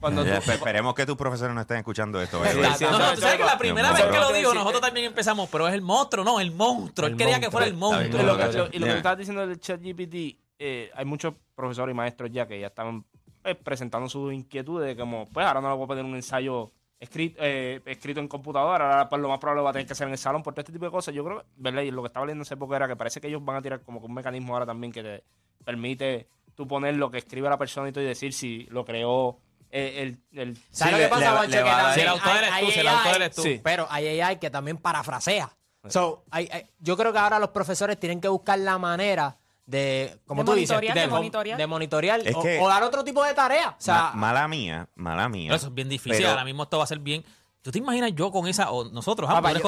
cuando, 0.01 0.25
tú- 0.25 0.31
espe- 0.31 0.55
esperemos 0.55 0.95
que 0.95 1.05
tus 1.05 1.17
profesores 1.17 1.55
no 1.55 1.61
estén 1.61 1.77
escuchando 1.77 2.21
esto. 2.23 2.43
eh, 2.45 2.49
Sí, 2.51 2.57
güey. 2.59 2.71
sí, 2.79 2.85
No, 2.85 2.99
no, 2.99 3.13
tú 3.15 3.21
sabes 3.21 3.37
que 3.37 3.45
la 3.45 3.59
primera 3.59 3.93
vez 3.93 4.03
que 4.07 4.17
lo 4.19 4.35
eso- 4.35 4.55
nosotros 4.55 4.81
también 4.81 5.05
empezamos, 5.07 5.51
pero 5.51 5.69
es 5.69 5.75
el 5.75 5.83
monstruo, 5.83 6.25
no, 6.25 6.41
el 6.41 6.51
monstruo. 6.51 7.07
Él 7.09 7.13
El 7.13 7.19
quería 7.19 7.41
que 7.41 7.51
fuera 7.51 7.67
el 7.67 7.75
monstruo. 7.75 8.03
monstruo. 8.05 8.23
Y 8.23 8.27
lo, 8.27 8.37
que- 8.39 8.49
bien. 8.49 8.57
lo- 8.59 8.65
y 8.65 8.67
lo 8.67 8.71
que 8.73 8.79
Mira. 8.79 8.93
tú 8.93 8.97
estabas 8.97 9.19
diciendo 9.19 9.47
del 9.47 9.61
chat 9.61 9.81
GPT, 9.83 10.39
eh, 10.59 10.91
hay 10.95 11.05
muchos 11.05 11.35
profesores 11.55 11.93
y 11.93 11.97
maestros 11.97 12.31
ya 12.33 12.49
que 12.49 12.59
ya 12.59 12.69
están 12.69 13.05
eh, 13.45 13.55
presentando 13.57 14.09
sus 14.09 14.33
inquietudes 14.33 14.87
de 14.87 14.97
como, 14.97 15.27
pues 15.27 15.45
ahora 15.45 15.61
no 15.61 15.69
le 15.69 15.75
voy 15.77 15.85
a 15.85 15.89
poner 15.89 16.05
un 16.05 16.15
ensayo 16.15 16.71
escrito, 17.03 17.39
eh, 17.43 17.81
escrito 17.87 18.21
en 18.21 18.29
computadora, 18.29 18.85
ahora 18.91 19.09
pues 19.09 19.21
lo 19.21 19.29
más 19.29 19.39
probable 19.41 19.63
va 19.63 19.71
a 19.71 19.73
tener 19.73 19.87
que 19.89 19.95
ser 19.95 20.07
en 20.07 20.13
el 20.13 20.19
salón 20.19 20.43
por 20.43 20.55
todo 20.55 20.61
este 20.61 20.73
tipo 20.73 20.85
de 20.85 20.91
cosas. 20.91 21.13
Yo 21.15 21.25
creo, 21.25 21.45
¿verdad? 21.57 21.83
Y 21.83 21.91
lo 21.91 22.01
que 22.03 22.07
estaba 22.07 22.25
leyendo 22.27 22.43
hace 22.43 22.57
poco 22.57 22.77
era 22.77 22.87
que 22.87 22.97
parece 22.97 23.21
que 23.21 23.27
ellos 23.29 23.45
van 23.45 23.57
a 23.57 23.63
tirar 23.63 23.83
como 23.83 24.01
que 24.01 24.07
un 24.07 24.15
mecanismo 24.15 24.53
ahora 24.55 24.67
también 24.67 24.93
que 24.93 25.03
te 25.03 25.25
permite 25.65 26.29
tú 26.55 26.67
poner 26.69 26.97
lo 26.97 27.11
que 27.11 27.19
escribe 27.19 27.49
la 27.49 27.59
persona 27.59 27.89
y 27.89 27.93
todo 27.93 28.05
y 28.05 28.07
decir 28.07 28.33
si 28.33 28.65
lo 28.71 28.85
creó 28.85 29.39
eh, 29.71 30.03
el... 30.03 30.39
el 30.39 30.57
¿Sabes 30.71 30.95
Sí, 30.97 31.01
lo 31.03 31.05
que 31.05 31.09
pasa, 31.09 31.33
Juancho? 31.33 31.57
Que 31.57 31.63
también 31.65 31.95
Si 31.95 32.01
el 32.01 32.09
autor 32.09 32.29
hay- 32.31 32.39
eres 32.39 32.61
tú, 32.61 32.71
si 32.71 32.79
el 32.81 32.89
autor 32.89 33.17
eres 33.17 33.35
tú. 33.35 33.43
Sí. 33.43 33.61
Pero 33.65 33.87
hay 33.91 34.21
AI 34.21 34.39
que 34.39 34.51
también 34.51 34.77
parafrasea. 34.77 35.51
So, 35.89 36.25
hay- 36.31 36.49
hay- 36.53 36.67
yo 36.79 36.97
creo 36.97 37.13
que 37.13 37.19
ahora 37.19 37.39
los 37.41 37.49
profesores 37.51 37.99
tienen 37.99 38.21
que 38.21 38.29
buscar 38.29 38.59
la 38.59 38.79
manera 38.79 39.37
de, 39.73 40.19
como 40.27 40.43
De 40.45 40.51
tú 40.51 40.55
dices, 40.55 40.77
monitorear, 40.77 40.95
de 40.95 41.07
monitorear. 41.13 41.59
de 41.59 41.67
monitorear 41.67 42.21
Es 42.25 42.37
o, 42.37 42.43
que- 42.43 42.61
o 42.61 42.69
dar 42.69 42.83
otro 42.83 43.03
tipo 43.03 43.25
de 43.25 43.33
tarea. 43.35 43.71
O 43.71 43.75
sea, 43.81 43.95
Ma- 43.95 44.13
mala 44.15 44.47
mía, 44.49 44.89
mala 44.95 45.29
mía. 45.29 45.49
Pero 45.49 45.57
eso 45.57 45.67
es 45.69 45.75
bien 45.75 45.89
difícil. 45.89 46.19
Pero- 46.19 46.31
Ahora 46.31 46.45
mismo 46.45 46.63
esto 46.65 46.79
va 46.79 46.85
a 46.85 46.87
ser 46.87 46.99
bien. 46.99 47.25
¿Tú 47.63 47.71
te 47.71 47.79
imaginas 47.79 48.11
yo 48.17 48.33
con 48.33 48.49
esa, 48.49 48.73
o 48.73 48.91
nosotros, 48.91 49.31
ah, 49.31 49.35
Papá, 49.41 49.53
yo- 49.53 49.63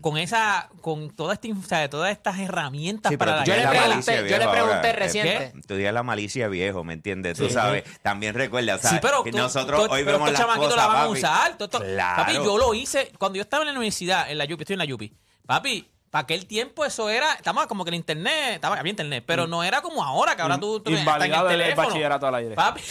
con 0.00 0.18
esa, 0.18 0.68
con 0.80 1.10
toda 1.14 1.32
esta, 1.32 1.46
o 1.48 1.62
sea, 1.62 1.88
todas 1.88 2.10
estas 2.10 2.38
herramientas 2.40 3.10
Sí, 3.10 3.16
para 3.16 3.36
la 3.36 3.44
yo 3.44 3.54
le 3.54 3.68
pregunté, 3.68 4.16
yo 4.28 4.38
le 4.38 4.48
pregunté 4.48 4.74
ahora. 4.88 4.92
reciente. 4.92 5.52
Tú 5.66 5.76
digas 5.76 5.94
la 5.94 6.02
malicia 6.02 6.48
viejo, 6.48 6.82
¿me 6.82 6.94
entiendes? 6.94 7.38
Tú 7.38 7.46
Sí. 7.46 7.52
sabes, 7.54 7.84
también 8.02 8.34
recuerda, 8.34 8.74
o 8.74 8.78
sea, 8.78 8.90
sí, 8.90 8.96
pero 9.00 9.22
que 9.22 9.30
tú- 9.30 9.38
nosotros 9.38 9.86
tú- 9.86 9.92
hoy 9.92 10.02
pero 10.04 10.18
vemos 10.18 10.32
las 10.32 10.40
cosas, 10.44 10.76
la 10.76 10.86
van 10.88 10.96
a 10.96 11.00
papi. 11.06 11.12
usar. 11.12 11.56
tú- 11.56 11.68
tú- 11.68 11.78
Claro. 11.78 12.16
Papi, 12.24 12.34
yo 12.34 12.58
lo 12.58 12.74
hice 12.74 13.12
cuando 13.16 13.36
yo 13.36 13.42
estaba 13.42 13.62
en 13.62 13.68
la 13.68 13.72
universidad, 13.78 14.28
en 14.30 14.38
la 14.38 14.44
Yupi, 14.44 14.62
estoy 14.64 14.74
en 14.74 14.78
la 14.78 14.84
Yupi. 14.84 15.16
Papi, 15.46 15.88
para 16.10 16.22
aquel 16.22 16.46
tiempo 16.46 16.84
eso 16.84 17.08
era, 17.10 17.34
estamos 17.34 17.66
como 17.66 17.84
que 17.84 17.90
el 17.90 17.96
internet, 17.96 18.54
estaba, 18.54 18.76
había 18.78 18.90
internet, 18.90 19.24
pero 19.26 19.46
no 19.46 19.62
era 19.64 19.82
como 19.82 20.02
ahora, 20.04 20.34
que 20.36 20.42
ahora 20.42 20.58
tú, 20.58 20.80
tú 20.80 20.90
hasta 20.90 20.90
en 20.90 20.98
Invalidado 21.00 21.50
el, 21.50 21.58
teléfono. 21.58 21.88
bachillerato 21.88 22.26
al 22.26 22.34
aire. 22.36 22.54
Papi. 22.54 22.80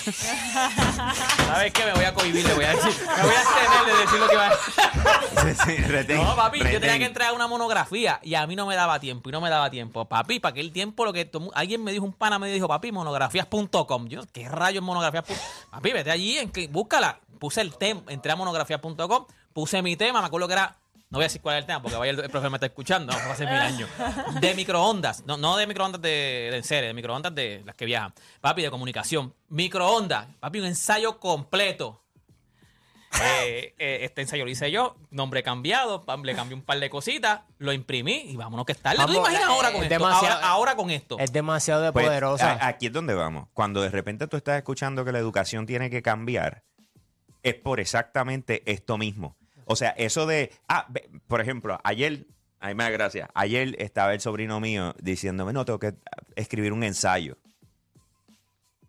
¿Sabes 0.69 1.73
qué? 1.73 1.85
Me 1.85 1.93
voy 1.93 2.03
a 2.05 2.13
cohibir, 2.13 2.45
le 2.45 2.53
voy 2.53 2.65
a 2.65 2.69
decir. 2.75 2.93
Me 3.07 3.23
voy 3.23 3.33
a 3.33 3.39
abstener 3.41 3.85
de 3.95 4.01
decir 4.01 4.19
lo 4.19 4.27
que 4.27 4.35
va 4.35 4.47
a 4.47 4.55
Sí, 5.55 5.55
sí, 5.65 5.83
retén, 5.83 6.17
No, 6.23 6.35
papi, 6.35 6.57
yo 6.59 6.63
tenía 6.65 6.79
retén. 6.79 6.99
que 6.99 7.05
entregar 7.05 7.33
una 7.33 7.47
monografía 7.47 8.19
y 8.23 8.35
a 8.35 8.45
mí 8.47 8.55
no 8.55 8.65
me 8.65 8.75
daba 8.75 8.99
tiempo 8.99 9.29
y 9.29 9.31
no 9.31 9.41
me 9.41 9.49
daba 9.49 9.69
tiempo. 9.69 10.05
Papi, 10.05 10.39
para 10.39 10.51
aquel 10.51 10.71
tiempo 10.71 11.05
lo 11.05 11.13
que 11.13 11.25
todo- 11.25 11.51
alguien 11.53 11.83
me 11.83 11.91
dijo, 11.91 12.05
un 12.05 12.13
pana 12.13 12.39
me 12.39 12.49
dijo, 12.51 12.67
papi, 12.67 12.91
monografías.com. 12.91 14.07
Yo, 14.07 14.21
¿qué 14.33 14.49
rayos 14.49 14.83
monografías? 14.83 15.25
Papi, 15.71 15.91
vete 15.91 16.11
allí, 16.11 16.37
en 16.37 16.51
que, 16.51 16.67
búscala. 16.67 17.19
Puse 17.39 17.61
el 17.61 17.75
tema, 17.77 18.01
entré 18.07 18.31
a 18.31 18.35
monografías.com, 18.37 19.25
puse 19.53 19.81
mi 19.81 19.95
tema, 19.97 20.21
me 20.21 20.27
acuerdo 20.27 20.47
que 20.47 20.53
era 20.53 20.77
no 21.15 21.19
voy 21.19 21.23
a 21.23 21.27
decir 21.27 21.39
cuál 21.41 21.55
es 21.55 21.59
el 21.61 21.65
tema 21.67 21.81
porque 21.81 21.95
vaya 21.97 22.11
el, 22.11 22.19
el 22.19 22.29
profesor 22.29 22.51
me 22.51 22.57
está 22.57 22.65
escuchando, 22.65 23.13
no, 23.13 23.31
hace 23.31 23.45
mil 23.45 23.55
años. 23.55 23.89
De 24.41 24.53
microondas, 24.53 25.23
no, 25.25 25.37
no 25.37 25.55
de 25.55 25.65
microondas 25.65 26.01
de, 26.01 26.49
de 26.51 26.57
en 26.57 26.63
serie, 26.65 26.87
de 26.89 26.93
microondas 26.93 27.33
de 27.33 27.63
las 27.65 27.73
que 27.75 27.85
viajan. 27.85 28.13
Papi, 28.41 28.63
de 28.63 28.69
comunicación. 28.69 29.33
Microondas, 29.47 30.27
papi, 30.41 30.59
un 30.59 30.65
ensayo 30.65 31.17
completo. 31.19 32.01
Eh, 33.23 33.73
eh, 33.77 33.99
este 34.01 34.23
ensayo 34.23 34.43
lo 34.43 34.51
hice 34.51 34.69
yo, 34.71 34.97
nombre 35.09 35.41
cambiado, 35.41 36.03
pam, 36.03 36.23
le 36.23 36.35
cambié 36.35 36.53
un 36.53 36.63
par 36.63 36.79
de 36.81 36.89
cositas, 36.89 37.43
lo 37.59 37.71
imprimí 37.71 38.25
y 38.27 38.35
vámonos 38.35 38.65
que 38.65 38.73
está. 38.73 38.93
¿Tú 38.93 39.05
te 39.05 39.13
imaginas 39.17 39.41
eh, 39.43 39.45
ahora 39.47 39.71
con 39.71 39.77
es 39.77 39.83
esto? 39.91 39.95
demasiado- 40.03 40.35
ahora, 40.35 40.47
ahora 40.49 40.75
con 40.75 40.89
esto. 40.91 41.17
Es 41.19 41.31
demasiado 41.31 41.81
de 41.81 41.93
Pues, 41.93 42.05
poderosa. 42.07 42.57
aquí 42.67 42.87
es 42.87 42.91
donde 42.91 43.13
vamos. 43.13 43.47
Cuando 43.53 43.81
de 43.81 43.87
repente 43.89 44.27
tú 44.27 44.35
estás 44.35 44.57
escuchando 44.57 45.05
que 45.05 45.13
la 45.13 45.19
educación 45.19 45.65
tiene 45.65 45.89
que 45.89 46.01
cambiar, 46.01 46.63
es 47.41 47.55
por 47.55 47.79
exactamente 47.79 48.63
esto 48.65 48.97
mismo. 48.97 49.37
O 49.65 49.75
sea, 49.75 49.89
eso 49.91 50.25
de, 50.25 50.51
ah, 50.67 50.87
por 51.27 51.41
ejemplo, 51.41 51.79
ayer, 51.83 52.25
ay, 52.59 52.75
me 52.75 52.83
da 52.83 52.89
gracia, 52.91 53.29
ayer 53.33 53.75
estaba 53.79 54.13
el 54.13 54.21
sobrino 54.21 54.59
mío 54.59 54.93
diciéndome, 55.01 55.53
no, 55.53 55.65
tengo 55.65 55.79
que 55.79 55.93
escribir 56.35 56.71
un 56.73 56.83
ensayo. 56.83 57.37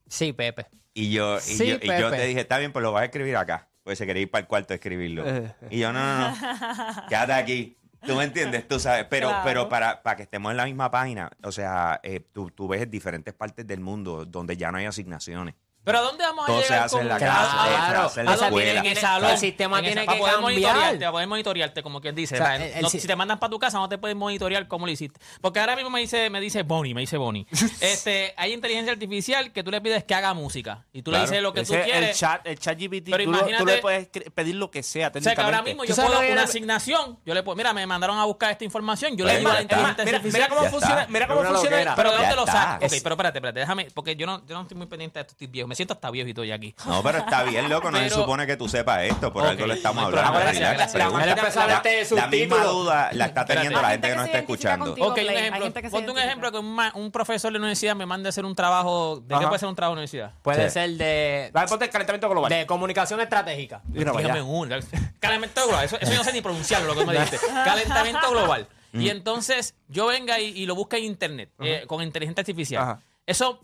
sí, 0.09 0.33
Pepe. 0.33 0.67
Y 0.95 1.11
yo, 1.13 1.37
y 1.37 1.41
Sí, 1.41 1.67
yo, 1.67 1.77
y 1.83 1.87
yo 2.01 2.11
te 2.11 2.25
dije, 2.27 2.41
está 2.41 2.57
bien, 2.59 2.73
pues 2.73 2.83
lo 2.83 2.91
vas 2.93 3.03
a 3.03 3.05
escribir 3.07 3.37
acá. 3.37 3.69
Pues 3.85 3.99
se 3.99 4.07
quería 4.07 4.23
ir 4.23 4.31
para 4.31 4.41
el 4.41 4.47
cuarto 4.49 4.73
a 4.73 4.77
escribirlo. 4.77 5.25
Y 5.71 5.79
yo, 5.81 5.93
no, 5.93 6.01
no, 6.01 6.31
no, 6.31 7.07
quédate 7.09 7.33
aquí. 7.35 7.77
Tú 8.05 8.15
me 8.17 8.25
entiendes, 8.25 8.67
tú 8.67 8.81
sabes. 8.81 9.05
Pero, 9.11 9.29
Claro. 9.29 9.43
pero 9.45 9.69
para, 9.69 10.03
para 10.03 10.17
que 10.17 10.23
estemos 10.23 10.51
en 10.51 10.57
la 10.57 10.65
misma 10.65 10.91
página, 10.91 11.31
o 11.43 11.53
sea, 11.53 12.01
eh, 12.03 12.21
tú, 12.33 12.51
tú 12.51 12.67
ves 12.67 12.91
diferentes 12.91 13.35
partes 13.35 13.67
del 13.67 13.81
mundo 13.81 14.25
donde 14.25 14.57
ya 14.57 14.73
no 14.73 14.79
hay 14.79 14.87
asignaciones. 14.87 15.55
Pero 15.87 15.99
¿a 15.99 16.01
dónde 16.03 16.25
vamos 16.25 16.43
a 16.45 16.47
Todo 16.49 16.61
se 16.63 16.69
llegar 16.69 16.83
hace 16.87 16.93
con 16.97 17.03
en 17.03 17.09
la 17.09 17.19
casa, 17.21 17.51
claro. 17.53 18.01
se 18.01 18.07
hace 18.07 18.21
en 18.21 18.27
la 18.27 18.33
¿A 18.33 18.35
dónde 18.37 18.47
escuela. 18.49 18.81
tiene 18.83 18.95
que 18.97 19.01
salón? 19.01 19.31
El 19.31 19.39
sistema 19.39 19.79
En 19.79 19.85
tiene 19.85 20.01
esa- 20.01 20.07
para 20.07 20.17
que 20.17 20.21
poder 20.21 20.35
cambiar. 20.35 20.53
monitorearte, 20.53 20.99
para 20.99 21.13
poder 21.13 21.29
monitorearte, 21.29 21.83
como 21.85 22.01
quien 22.01 22.15
dice. 22.17 22.35
O 22.35 22.39
sea, 22.39 22.57
el- 22.57 22.63
el 22.63 22.83
No, 22.83 22.91
si- 22.91 22.99
si 22.99 23.07
te 23.07 23.15
mandan 23.15 23.39
para 23.39 23.51
tu 23.53 23.59
casa, 23.61 23.79
no 23.79 23.89
te 23.89 23.97
pueden 23.97 24.19
monitorear 24.19 24.67
cómo 24.67 24.85
lo 24.85 24.91
hiciste. 24.91 25.21
Porque 25.41 25.61
ahora 25.61 25.77
mismo 25.77 25.91
me 25.91 26.01
dice, 26.01 26.29
me 26.29 26.41
dice 26.41 26.65
Bonnie, 26.65 26.93
me 26.93 27.03
dice 27.03 27.17
Bonnie. 27.19 27.47
este, 27.81 28.35
hay 28.37 28.53
inteligencia 28.53 28.93
artificial 28.93 29.53
que 29.53 29.63
tú 29.63 29.71
le 29.71 29.81
pides 29.81 30.03
que 30.03 30.13
haga 30.15 30.35
música. 30.35 30.85
Y 30.93 31.03
tú 31.03 31.13
Claro. 31.13 31.25
le 31.25 31.31
dices 31.31 31.43
lo 31.43 31.53
que 31.53 31.63
tú 31.63 31.73
quieres. 31.75 32.11
el 32.11 32.15
chat, 32.17 32.45
el 32.47 32.59
chat 32.59 32.77
GPT, 32.77 33.11
Pero 33.13 33.23
tú, 33.25 33.31
lo- 33.31 33.39
tú 33.39 33.45
imagínate- 33.49 33.77
le 33.77 33.81
puedes 33.81 34.09
pedir 34.35 34.57
lo 34.57 34.73
que 34.73 34.83
sea 34.83 35.13
O 35.15 35.21
sea 35.21 35.35
que 35.37 35.41
ahora 35.41 35.63
mismo 35.63 35.85
¿Tú 35.85 35.89
yo 35.91 35.95
puedo 35.95 36.21
que 36.21 36.33
una 36.33 36.43
asignación, 36.43 37.19
yo 37.25 37.33
le 37.33 37.45
puedo, 37.45 37.55
mira, 37.55 37.73
me 37.73 37.87
mandaron 37.87 38.19
a 38.19 38.25
buscar 38.25 38.51
esta 38.51 38.65
información, 38.65 39.17
yo 39.17 39.25
le 39.25 39.39
digo 39.39 39.51
a 39.51 39.55
la 39.55 39.63
inteligencia 39.63 40.05
mira, 40.05 40.17
artificial. 40.19 40.49
mira 40.51 40.57
cómo 40.57 40.69
funciona, 40.71 41.07
mira 41.09 41.27
cómo 41.29 41.45
funciona. 41.45 41.95
pero 41.95 42.11
¿de 42.11 42.17
dónde 42.19 42.35
lo 42.37 42.45
sacas? 42.47 42.93
Ok, 42.93 42.99
pero 43.03 43.15
espérate, 43.15 43.39
espérate, 43.39 43.61
déjame, 43.61 43.89
porque 43.95 44.17
yo 44.17 44.27
no, 44.27 44.37
estoy 44.39 44.77
muy 44.77 44.87
pendiente 44.87 45.19
de 45.19 45.21
esto, 45.23 45.33
estoy 45.33 45.47
viejo, 45.47 45.69
siento 45.77 45.95
hasta 45.95 46.11
viejo 46.11 46.29
y 46.29 46.35
todo 46.35 46.45
ya 46.45 46.57
aquí. 46.57 46.75
No, 46.87 47.03
pero 47.03 47.19
está 47.19 47.45
bien, 47.45 47.69
loco. 47.71 47.91
No 47.91 47.99
se 47.99 48.05
Pero- 48.05 48.17
supone 48.17 48.47
que 48.47 48.57
tú 48.57 48.69
sepas 48.69 49.03
esto. 49.05 49.33
Por 49.33 49.43
Ok, 49.45 49.51
algo 49.51 49.67
le 49.67 49.75
estamos 49.75 50.03
no 50.03 50.09
hay 50.09 50.25
hablando. 50.25 50.33
problema. 50.33 50.53
Relax, 50.53 50.59
Gracias, 50.59 50.77
gracias. 50.77 51.03
pregunta. 51.03 51.27
La- 51.27 51.67
verte 51.67 52.15
La 52.17 52.27
misma 52.27 52.65
duda 52.65 53.11
la 53.13 53.27
está 53.27 53.45
teniendo 53.45 53.81
la 53.83 53.89
gente 53.91 54.09
que 54.09 54.15
gente 54.15 54.17
nos 54.17 54.25
que 54.25 54.39
está 54.39 54.39
se 54.39 54.39
identifica 54.39 54.39
escuchando. 54.39 54.85
contigo. 54.87 55.07
Ok, 55.07 55.11
un 55.11 55.15
Play, 55.15 55.29
hay 55.29 55.37
ejemplo. 55.37 55.65
gente 55.65 55.83
que 55.83 55.89
se 55.89 55.93
Ponte 55.93 56.11
un 56.11 56.17
identifica. 56.17 56.27
ejemplo 56.29 56.53
que 56.53 56.59
un, 56.59 56.75
ma- 56.75 56.93
un 56.95 57.11
profesor 57.13 57.53
de 57.53 57.59
la 57.59 57.63
universidad 57.63 57.95
me 57.97 58.07
mande 58.07 58.29
a 58.29 58.31
hacer 58.31 58.45
un 58.45 58.55
trabajo. 58.57 59.21
¿De 59.21 59.29
qué 59.29 59.35
Ajá. 59.35 59.49
puede 59.49 59.59
ser 59.61 59.69
un 59.69 59.75
trabajo 59.77 59.91
de 59.95 59.99
universidad? 60.01 60.33
Puede 60.43 60.65
Sí. 60.67 60.71
ser 60.75 60.91
de, 60.91 61.51
Dale, 61.53 61.69
ponte 61.69 61.85
el 61.85 61.91
calentamiento 61.91 62.29
global. 62.29 62.51
de 62.51 62.67
comunicación 62.67 63.21
estratégica. 63.21 63.83
Mira 63.89 64.13
para 64.13 64.23
Dígame 64.23 64.41
allá. 64.41 64.49
un. 64.49 64.69
Calentamiento 65.21 65.67
global. 65.67 65.85
Eso, 65.85 65.97
eso 66.01 66.11
yo 66.13 66.19
no 66.19 66.25
sé 66.25 66.33
ni 66.33 66.41
pronunciarlo, 66.41 66.95
lo 66.95 67.01
que 67.01 67.07
me 67.07 67.13
dijiste. 67.13 67.39
Calentamiento 67.65 68.31
global. 68.31 68.69
Y 68.93 69.11
entonces 69.11 69.75
yo 69.89 70.07
venga 70.07 70.41
y, 70.41 70.47
y 70.59 70.65
lo 70.67 70.75
busca 70.75 70.97
en 70.97 71.05
internet 71.05 71.51
eh, 71.61 71.85
con 71.87 72.03
inteligencia 72.03 72.41
artificial. 72.41 72.83
Ajá. 72.83 73.01
Eso. 73.27 73.61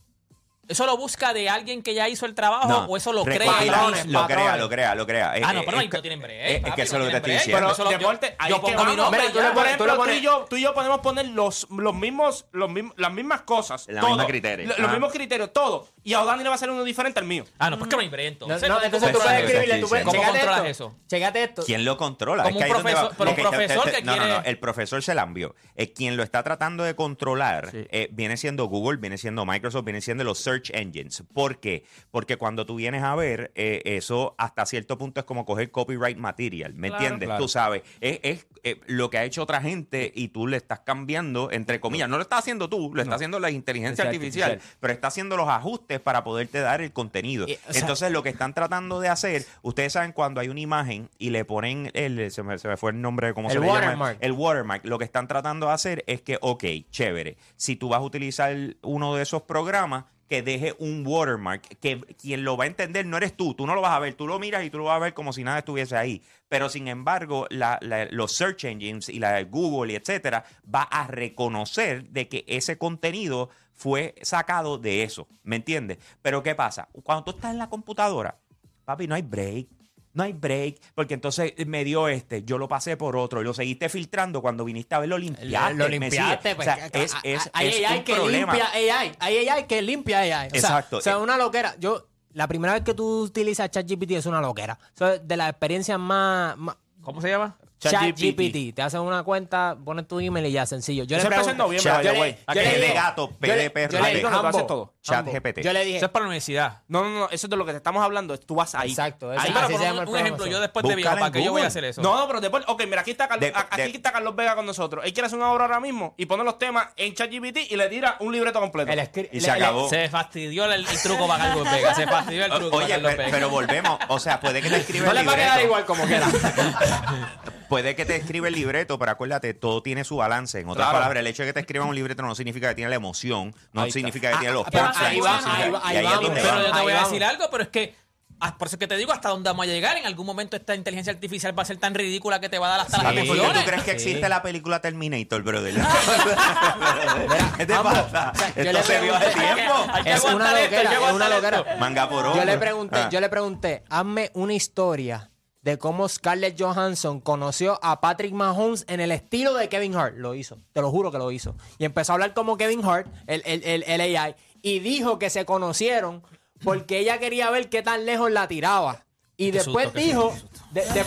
¿Eso 0.68 0.86
lo 0.86 0.96
busca 0.96 1.34
de 1.34 1.50
alguien 1.50 1.82
que 1.82 1.92
ya 1.92 2.08
hizo 2.08 2.24
el 2.24 2.34
trabajo 2.36 2.68
No, 2.68 2.84
o 2.84 2.96
eso 2.96 3.12
lo 3.12 3.24
crea 3.24 3.50
patrones? 3.50 4.06
Lo 4.06 4.24
crea, 4.26 4.56
lo 4.56 4.68
crea, 4.68 4.94
lo 4.94 5.06
crea. 5.06 5.30
Ah, 5.32 5.36
Eh, 5.36 5.40
no, 5.40 5.48
eh, 5.50 5.62
pero 5.66 5.76
no, 5.78 5.82
es 5.82 5.92
no 5.92 6.00
tienen 6.02 6.20
break, 6.20 6.38
Es, 6.40 6.54
es 6.54 6.60
papi, 6.60 6.72
que 6.76 6.82
eso 6.82 6.94
es 6.96 6.98
lo 7.00 7.04
que 7.06 7.10
te 7.10 7.16
estoy 7.16 7.32
diciendo. 7.32 7.56
Pero 7.58 7.72
Eso 7.72 7.84
lo- 7.84 7.90
yo- 7.90 7.98
deporte, 7.98 8.36
ahí 8.38 8.50
yo 8.50 8.56
es 8.56 8.62
que 8.62 8.66
pongo 8.72 8.78
mi 8.78 8.84
vamos. 8.84 8.96
nombre 8.96 9.20
Mira, 9.20 9.30
y 9.30 9.32
tú 9.32 9.38
ya. 9.40 9.48
le 9.48 9.54
pones- 9.54 9.76
Tú 9.76 10.10
y 10.12 10.20
yo, 10.20 10.46
tú 10.48 10.56
y 10.56 10.62
yo 10.62 10.72
podemos 10.72 11.00
poner 11.00 11.26
los, 11.30 11.66
los 11.68 11.94
mismos, 11.94 12.46
los 12.52 12.70
mismos, 12.70 12.94
las 12.96 13.12
mismas 13.12 13.42
cosas. 13.42 13.86
La 13.88 14.00
todo. 14.02 14.10
misma 14.10 14.26
criterio. 14.26 14.68
Lo- 14.68 14.78
Los 14.78 14.88
Ah. 14.88 14.92
mismos 14.92 15.12
criterios, 15.12 15.52
todo. 15.52 15.88
Y 16.04 16.14
a 16.14 16.22
Odani 16.22 16.44
le 16.44 16.48
va 16.48 16.54
a 16.54 16.58
salir 16.58 16.72
uno 16.74 16.84
diferente 16.84 17.18
al 17.18 17.26
mío. 17.26 17.44
Ah, 17.58 17.68
no, 17.68 17.76
pues 17.78 17.90
que 17.90 17.96
no 17.96 18.02
hay 18.02 18.08
break 18.08 18.26
No, 18.40 18.46
entonces. 18.46 18.68
no, 18.68 18.74
¿Cómo 18.76 18.84
entonces 18.86 19.12
tú 19.12 19.18
puedes 19.18 19.32
eso? 19.38 19.46
escribirle, 19.48 19.80
tú 19.80 19.88
puedes, 19.88 20.04
¿Cómo 20.06 20.22
controlas 20.22 20.64
eso? 20.66 20.96
Chécate 21.08 21.42
esto. 21.42 21.62
¿Quién 21.66 21.84
lo 21.84 21.96
controla? 21.96 22.44
Como 22.44 22.56
Es 22.60 22.64
que 22.64 22.70
un 22.70 22.76
ahí 22.76 22.78
es 22.78 22.84
donde 22.84 22.92
profesor- 22.92 23.16
pero 23.18 23.30
un 23.30 23.36
profesor 23.36 23.90
que 23.90 24.02
No, 24.02 24.16
no, 24.16 24.22
no. 24.22 24.34
quiere- 24.36 24.48
El 24.50 24.58
profesor 24.60 25.02
se 25.02 25.14
la 25.14 25.22
envió. 25.22 25.54
Eh, 25.74 25.92
quien 25.92 26.16
lo 26.16 26.22
está 26.22 26.42
tratando 26.44 26.84
de 26.84 26.94
controlar 26.94 27.70
eh, 27.72 28.08
viene 28.12 28.36
siendo 28.36 28.66
Google, 28.66 28.98
viene 28.98 29.18
siendo 29.18 29.44
Microsoft, 29.44 29.84
viene 29.84 30.00
siendo 30.00 30.22
los 30.24 30.38
search 30.38 30.61
engines. 30.70 31.22
¿Por 31.32 31.60
qué? 31.60 31.84
Porque 32.10 32.36
cuando 32.36 32.66
tú 32.66 32.76
vienes 32.76 33.02
a 33.02 33.14
ver, 33.14 33.52
eh, 33.54 33.82
eso 33.84 34.34
hasta 34.38 34.66
cierto 34.66 34.98
punto 34.98 35.20
es 35.20 35.26
como 35.26 35.44
coger 35.44 35.70
copyright 35.70 36.16
material. 36.18 36.74
¿Me 36.74 36.88
Claro. 36.88 37.02
entiendes? 37.04 37.26
Claro. 37.28 37.42
Tú 37.42 37.48
sabes, 37.48 37.82
es, 38.00 38.20
es, 38.22 38.46
eh, 38.64 38.80
lo 38.86 39.10
que 39.10 39.18
ha 39.18 39.24
hecho 39.24 39.42
otra 39.42 39.60
gente 39.60 40.12
y 40.14 40.28
tú 40.28 40.46
le 40.46 40.56
estás 40.56 40.80
cambiando, 40.80 41.50
entre 41.50 41.80
comillas. 41.80 42.08
No 42.08 42.16
lo 42.16 42.22
estás 42.22 42.40
haciendo 42.40 42.68
tú, 42.68 42.92
lo 42.94 43.02
está 43.02 43.16
haciendo 43.16 43.38
la 43.40 43.50
inteligencia 43.50 44.04
artificial, 44.04 44.52
artificial. 44.52 44.76
pero 44.80 44.92
está 44.92 45.08
haciendo 45.08 45.36
los 45.36 45.48
ajustes 45.48 46.00
para 46.00 46.22
poderte 46.24 46.60
dar 46.60 46.80
el 46.80 46.92
contenido. 46.92 47.46
Y, 47.48 47.54
sea- 47.68 47.80
Entonces, 47.80 48.12
lo 48.12 48.22
que 48.22 48.28
están 48.28 48.54
tratando 48.54 49.00
de 49.00 49.08
hacer, 49.08 49.44
ustedes 49.62 49.92
saben 49.94 50.12
cuando 50.12 50.40
hay 50.40 50.48
una 50.48 50.60
imagen 50.60 51.08
y 51.18 51.30
le 51.30 51.44
ponen 51.44 51.90
el, 51.94 52.30
se 52.30 52.42
me, 52.42 52.58
se 52.58 52.68
me 52.68 52.76
fue 52.76 52.92
el 52.92 53.00
nombre 53.00 53.28
de 53.28 53.34
cómo 53.34 53.48
El 53.48 53.54
se 53.54 53.60
le 53.60 53.66
llama. 53.66 53.78
watermark. 53.80 54.18
El 54.20 54.32
watermark. 54.32 54.84
Lo 54.86 54.98
que 54.98 55.04
están 55.04 55.26
tratando 55.28 55.66
de 55.66 55.72
hacer 55.72 56.04
es 56.06 56.22
que, 56.22 56.38
ok, 56.40 56.64
chévere, 56.90 57.36
si 57.56 57.76
tú 57.76 57.88
vas 57.88 57.98
a 57.98 58.02
utilizar 58.02 58.54
uno 58.82 59.14
de 59.16 59.22
esos 59.22 59.42
programas, 59.42 60.04
que 60.32 60.40
deje 60.40 60.74
un 60.78 61.06
watermark, 61.06 61.60
que 61.78 62.00
quien 62.18 62.42
lo 62.42 62.56
va 62.56 62.64
a 62.64 62.66
entender 62.66 63.04
no 63.04 63.18
eres 63.18 63.36
tú, 63.36 63.52
tú 63.52 63.66
no 63.66 63.74
lo 63.74 63.82
vas 63.82 63.92
a 63.92 63.98
ver, 63.98 64.14
tú 64.14 64.26
lo 64.26 64.38
miras 64.38 64.64
y 64.64 64.70
tú 64.70 64.78
lo 64.78 64.84
vas 64.84 64.96
a 64.96 64.98
ver 64.98 65.12
como 65.12 65.30
si 65.34 65.44
nada 65.44 65.58
estuviese 65.58 65.94
ahí. 65.94 66.22
Pero 66.48 66.70
sin 66.70 66.88
embargo, 66.88 67.46
los 67.50 68.32
search 68.32 68.64
engines 68.64 69.10
y 69.10 69.18
la 69.18 69.32
de 69.32 69.44
Google 69.44 69.92
y 69.92 69.96
etcétera, 69.96 70.46
va 70.74 70.84
a 70.84 71.06
reconocer 71.06 72.08
de 72.08 72.28
que 72.28 72.46
ese 72.48 72.78
contenido 72.78 73.50
fue 73.74 74.14
sacado 74.22 74.78
de 74.78 75.02
eso, 75.02 75.28
¿me 75.42 75.56
entiendes? 75.56 75.98
Pero 76.22 76.42
¿qué 76.42 76.54
pasa? 76.54 76.88
Cuando 77.02 77.24
tú 77.24 77.32
estás 77.32 77.50
en 77.50 77.58
la 77.58 77.68
computadora, 77.68 78.38
papi, 78.86 79.06
no 79.06 79.14
hay 79.14 79.20
break. 79.20 79.68
No 80.14 80.24
hay 80.24 80.32
break, 80.34 80.76
porque 80.94 81.14
entonces 81.14 81.54
me 81.66 81.84
dio 81.84 82.06
este, 82.08 82.44
yo 82.44 82.58
lo 82.58 82.68
pasé 82.68 82.96
por 82.98 83.16
otro 83.16 83.40
y 83.40 83.44
lo 83.44 83.54
seguiste 83.54 83.88
filtrando 83.88 84.42
cuando 84.42 84.64
viniste 84.64 84.94
a 84.94 84.98
ver 84.98 85.08
lo 85.08 85.16
limpiaste. 85.16 85.74
lo 85.74 85.84
¿me 85.84 85.90
limpiaste, 85.90 86.54
pues, 86.54 86.68
o 86.68 86.74
sea, 86.74 86.86
es, 86.92 87.14
es, 87.22 87.50
hay 87.54 87.68
es 87.68 87.86
AI 87.90 87.98
un 87.98 88.04
que 88.04 88.14
problema. 88.14 88.52
limpia 88.52 88.70
AI, 89.00 89.12
hay 89.18 89.48
AI 89.48 89.66
que 89.66 89.80
limpia 89.82 90.18
AI. 90.20 90.48
O 90.48 90.50
sea, 90.50 90.58
Exacto. 90.60 90.96
O 90.98 91.00
sea, 91.00 91.16
una 91.18 91.38
loquera. 91.38 91.74
Yo, 91.78 92.08
la 92.34 92.46
primera 92.46 92.74
vez 92.74 92.82
que 92.82 92.92
tú 92.94 93.22
utilizas 93.22 93.70
ChatGPT 93.70 94.10
es 94.12 94.26
una 94.26 94.40
loquera. 94.42 94.78
O 94.94 94.98
sea, 94.98 95.16
de 95.18 95.36
las 95.36 95.48
experiencias 95.50 95.98
más, 95.98 96.56
más- 96.58 96.76
¿Cómo 97.00 97.20
se 97.20 97.28
llama? 97.30 97.56
ChatGPT. 97.90 98.74
Te 98.74 98.82
haces 98.82 99.00
una 99.00 99.22
cuenta, 99.22 99.76
pones 99.84 100.06
tu 100.06 100.20
email 100.20 100.46
y 100.46 100.52
ya, 100.52 100.66
sencillo. 100.66 101.04
Yo 101.04 101.16
Eso 101.16 101.28
le 101.28 101.34
empezó 101.34 101.50
en 101.50 101.56
noviembre, 101.58 101.92
le- 102.02 102.20
way. 102.20 102.32
yo 102.46 102.54
P 102.54 102.62
le 102.62 102.78
de 102.78 102.92
gato, 102.92 103.30
P 103.38 103.46
yo 103.48 103.52
de 103.54 103.58
le- 103.62 103.70
perro. 103.70 103.92
yo 103.92 103.98
le 104.00 104.04
Ahí 104.06 104.14
dije, 104.14 104.22
donde 104.22 104.38
tú 104.40 104.46
haces 104.46 104.60
Hambo, 104.60 104.66
todo. 104.66 104.94
Chat 105.02 105.16
Hambo. 105.18 105.32
GPT. 105.32 105.62
Yo 105.62 105.72
le 105.72 105.96
Eso 105.96 106.06
es 106.06 106.12
para 106.12 106.22
la 106.24 106.28
universidad. 106.28 106.80
No, 106.88 107.02
no, 107.02 107.10
no, 107.10 107.24
eso 107.30 107.46
es 107.46 107.50
de 107.50 107.56
lo 107.56 107.64
que 107.66 107.72
te 107.72 107.76
estamos 107.78 108.02
hablando. 108.04 108.38
Tú 108.38 108.54
vas 108.54 108.74
ahí. 108.74 108.90
Exacto, 108.90 109.30
Ahí, 109.30 109.36
eso- 109.38 109.46
Sí, 109.46 109.52
pero 109.54 109.68
por 109.68 109.78
se 109.80 109.92
un, 109.92 110.08
un 110.08 110.16
ejemplo, 110.18 110.46
yo 110.46 110.60
después 110.60 110.82
de 110.84 110.94
Búscala 110.94 111.14
viejo, 111.16 111.20
¿para 111.20 111.32
qué 111.32 111.44
yo 111.44 111.52
voy 111.52 111.62
a 111.62 111.66
hacer 111.66 111.84
eso? 111.84 112.02
No, 112.02 112.16
no, 112.18 112.26
pero 112.26 112.40
después, 112.40 112.64
ok, 112.68 112.84
mira, 112.86 113.00
aquí 113.00 113.10
está, 113.10 113.28
Carlos, 113.28 113.40
De- 113.52 113.56
aquí 113.58 113.76
de- 113.82 113.96
está 113.96 114.12
Carlos 114.12 114.36
Vega 114.36 114.54
con 114.54 114.64
nosotros. 114.66 115.04
Él 115.04 115.12
quiere 115.12 115.26
hacer 115.26 115.38
una 115.38 115.50
obra 115.52 115.64
ahora 115.64 115.80
mismo 115.80 116.14
y 116.16 116.26
pone 116.26 116.44
los 116.44 116.58
temas 116.58 116.88
en 116.96 117.14
ChatGPT 117.14 117.70
y 117.70 117.76
le 117.76 117.88
tira 117.88 118.16
un 118.20 118.32
libreto 118.32 118.60
completo. 118.60 118.92
Y 118.92 118.96
le- 118.96 119.06
se 119.12 119.28
le- 119.46 119.50
acabó. 119.50 119.88
Se 119.88 120.08
fastidió 120.08 120.64
el, 120.66 120.86
el 120.86 120.98
truco 121.02 121.26
para 121.26 121.44
Carlos 121.48 121.70
Vega. 121.70 121.94
Se 121.94 122.06
fastidió 122.06 122.44
el 122.44 122.50
truco 122.52 122.70
para 122.70 122.84
Oye, 122.84 122.94
Carlos 122.94 123.10
pero, 123.12 123.22
Vega. 123.24 123.36
pero 123.36 123.50
volvemos. 123.50 123.98
O 124.08 124.18
sea, 124.20 124.38
puede 124.40 124.62
que 124.62 124.70
te 124.70 124.76
escriba 124.76 125.06
No 125.06 125.10
el 125.12 125.16
le 125.18 125.24
va 125.24 125.32
a 125.32 125.36
quedar 125.36 125.48
libreto. 125.58 125.66
igual 125.66 125.84
como 125.86 126.04
quiera. 126.06 126.26
Puede 127.72 127.96
que 127.96 128.04
te 128.04 128.16
escriba 128.16 128.48
el 128.48 128.54
libreto, 128.54 128.98
pero 128.98 129.12
acuérdate, 129.12 129.54
todo 129.54 129.82
tiene 129.82 130.04
su 130.04 130.16
balance. 130.16 130.60
En 130.60 130.68
otras 130.68 130.84
Claro. 130.88 130.98
palabras, 130.98 131.20
el 131.22 131.26
hecho 131.26 131.42
de 131.42 131.48
que 131.48 131.52
te 131.54 131.60
escriban 131.60 131.88
un 131.88 131.94
libreto 131.94 132.22
no 132.22 132.34
significa 132.34 132.68
que 132.68 132.74
tiene 132.74 132.90
la 132.90 132.96
emoción, 132.96 133.54
no 133.72 133.80
Ahí 133.80 133.88
está. 133.88 133.98
significa 133.98 134.30
que 134.32 134.36
tiene 134.38 134.52
los 134.52 134.66
Ah, 134.66 134.70
pero 134.70 134.84
punchlines, 134.84 135.10
ahí 135.10 135.18
no 135.18 135.24
significa- 135.40 135.56
ahí 135.64 135.70
va, 135.70 135.80
ahí 135.82 135.94
y 135.94 135.96
ahí 135.98 136.04
es 136.04 136.10
vamos. 136.10 136.22
donde 136.26 136.40
Pero 136.42 136.52
vamos. 136.52 136.66
yo 136.66 136.72
te 136.72 136.76
Ahí 136.78 136.82
voy 136.84 136.92
a 136.92 136.96
vamos. 136.96 137.10
decir 137.10 137.24
algo, 137.24 137.44
pero 137.50 137.62
es 137.62 137.68
que. 137.70 137.94
ah, 138.40 138.58
por 138.58 138.66
eso 138.66 138.74
es 138.76 138.80
que 138.80 138.86
te 138.88 138.96
digo 138.98 139.10
hasta 139.12 139.28
dónde 139.30 139.48
vamos 139.48 139.64
a 139.64 139.68
llegar. 139.68 139.96
En 139.96 140.04
algún 140.04 140.26
momento 140.26 140.56
esta 140.56 140.74
inteligencia 140.74 141.12
artificial 141.14 141.56
va 141.58 141.62
a 141.62 141.64
ser 141.64 141.78
tan 141.78 141.94
ridícula 141.94 142.40
que 142.40 142.48
te 142.50 142.58
va 142.58 142.66
a 142.66 142.70
dar 142.72 142.80
hasta 142.80 142.96
las 142.98 143.06
Papi, 143.06 143.16
¿por 143.16 143.24
qué 143.24 143.32
emociones. 143.42 143.64
tú 143.64 143.70
crees 143.70 143.82
que 143.84 143.90
Sí. 143.92 143.96
existe 144.08 144.28
la 144.28 144.42
película 144.42 144.80
Terminator, 144.82 145.42
brother? 145.42 145.74
¿Qué 147.56 147.64
te 147.66 147.74
pasa? 147.74 148.02
o 148.02 148.10
sea, 148.10 148.32
yo 148.54 148.62
Esto 148.62 148.72
le 148.72 148.82
se 148.82 149.00
vio 149.00 149.14
hace 149.14 149.26
pregunté- 149.30 149.54
tiempo. 149.54 149.74
Hay 149.94 150.02
que 150.04 150.12
Es 150.12 150.20
una 150.24 150.30
aguantar 150.32 150.58
esto, 150.58 150.58
hay 150.58 150.64
loquera, 150.64 150.90
que 150.90 150.94
es 150.94 150.98
una 151.00 151.08
aguantar 151.26 151.30
loquera. 151.30 151.58
esto. 151.72 151.80
Manga 151.80 152.08
por 152.10 152.34
Yo 152.36 152.44
le 152.44 152.58
pregunté, 152.58 152.98
Ah. 152.98 153.08
yo 153.10 153.20
le 153.20 153.28
pregunté, 153.30 153.82
hazme 153.88 154.30
una 154.34 154.52
historia 154.52 155.30
de 155.62 155.78
cómo 155.78 156.08
Scarlett 156.08 156.60
Johansson 156.60 157.20
conoció 157.20 157.78
a 157.82 158.00
Patrick 158.00 158.32
Mahomes 158.32 158.84
en 158.88 159.00
el 159.00 159.12
estilo 159.12 159.54
de 159.54 159.68
Kevin 159.68 159.94
Hart. 159.96 160.16
Lo 160.16 160.34
hizo, 160.34 160.58
te 160.72 160.80
lo 160.80 160.90
juro 160.90 161.10
que 161.12 161.18
lo 161.18 161.30
hizo. 161.30 161.54
Y 161.78 161.84
empezó 161.84 162.12
a 162.12 162.14
hablar 162.14 162.34
como 162.34 162.56
Kevin 162.56 162.84
Hart, 162.84 163.06
el, 163.26 163.42
el, 163.46 163.62
el, 163.64 163.84
el 163.86 164.16
AI, 164.16 164.34
y 164.60 164.80
dijo 164.80 165.18
que 165.18 165.30
se 165.30 165.44
conocieron 165.44 166.22
porque 166.64 166.98
ella 166.98 167.18
quería 167.18 167.48
ver 167.50 167.68
qué 167.68 167.82
tan 167.82 168.04
lejos 168.06 168.30
la 168.30 168.48
tiraba. 168.48 169.04
Y 169.36 169.46
Qué 169.50 169.58
después 169.58 169.86
susto, 169.86 169.98
dijo, 169.98 170.34
de- 170.72 170.82
de- 170.84 170.92
de- 170.92 171.04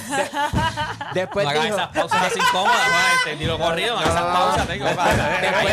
después 1.13 1.45
no 1.45 1.51
dijo, 1.61 1.75
esas 1.75 1.87
pausas 1.89 2.21
así 2.23 2.39
incómodas, 2.39 2.81
este, 3.17 3.37
tiro 3.37 3.57
corrido, 3.57 3.95
no 3.95 4.01
esas 4.01 4.21
pausas, 4.23 4.67
tengo, 4.67 4.85
Después 4.85 5.07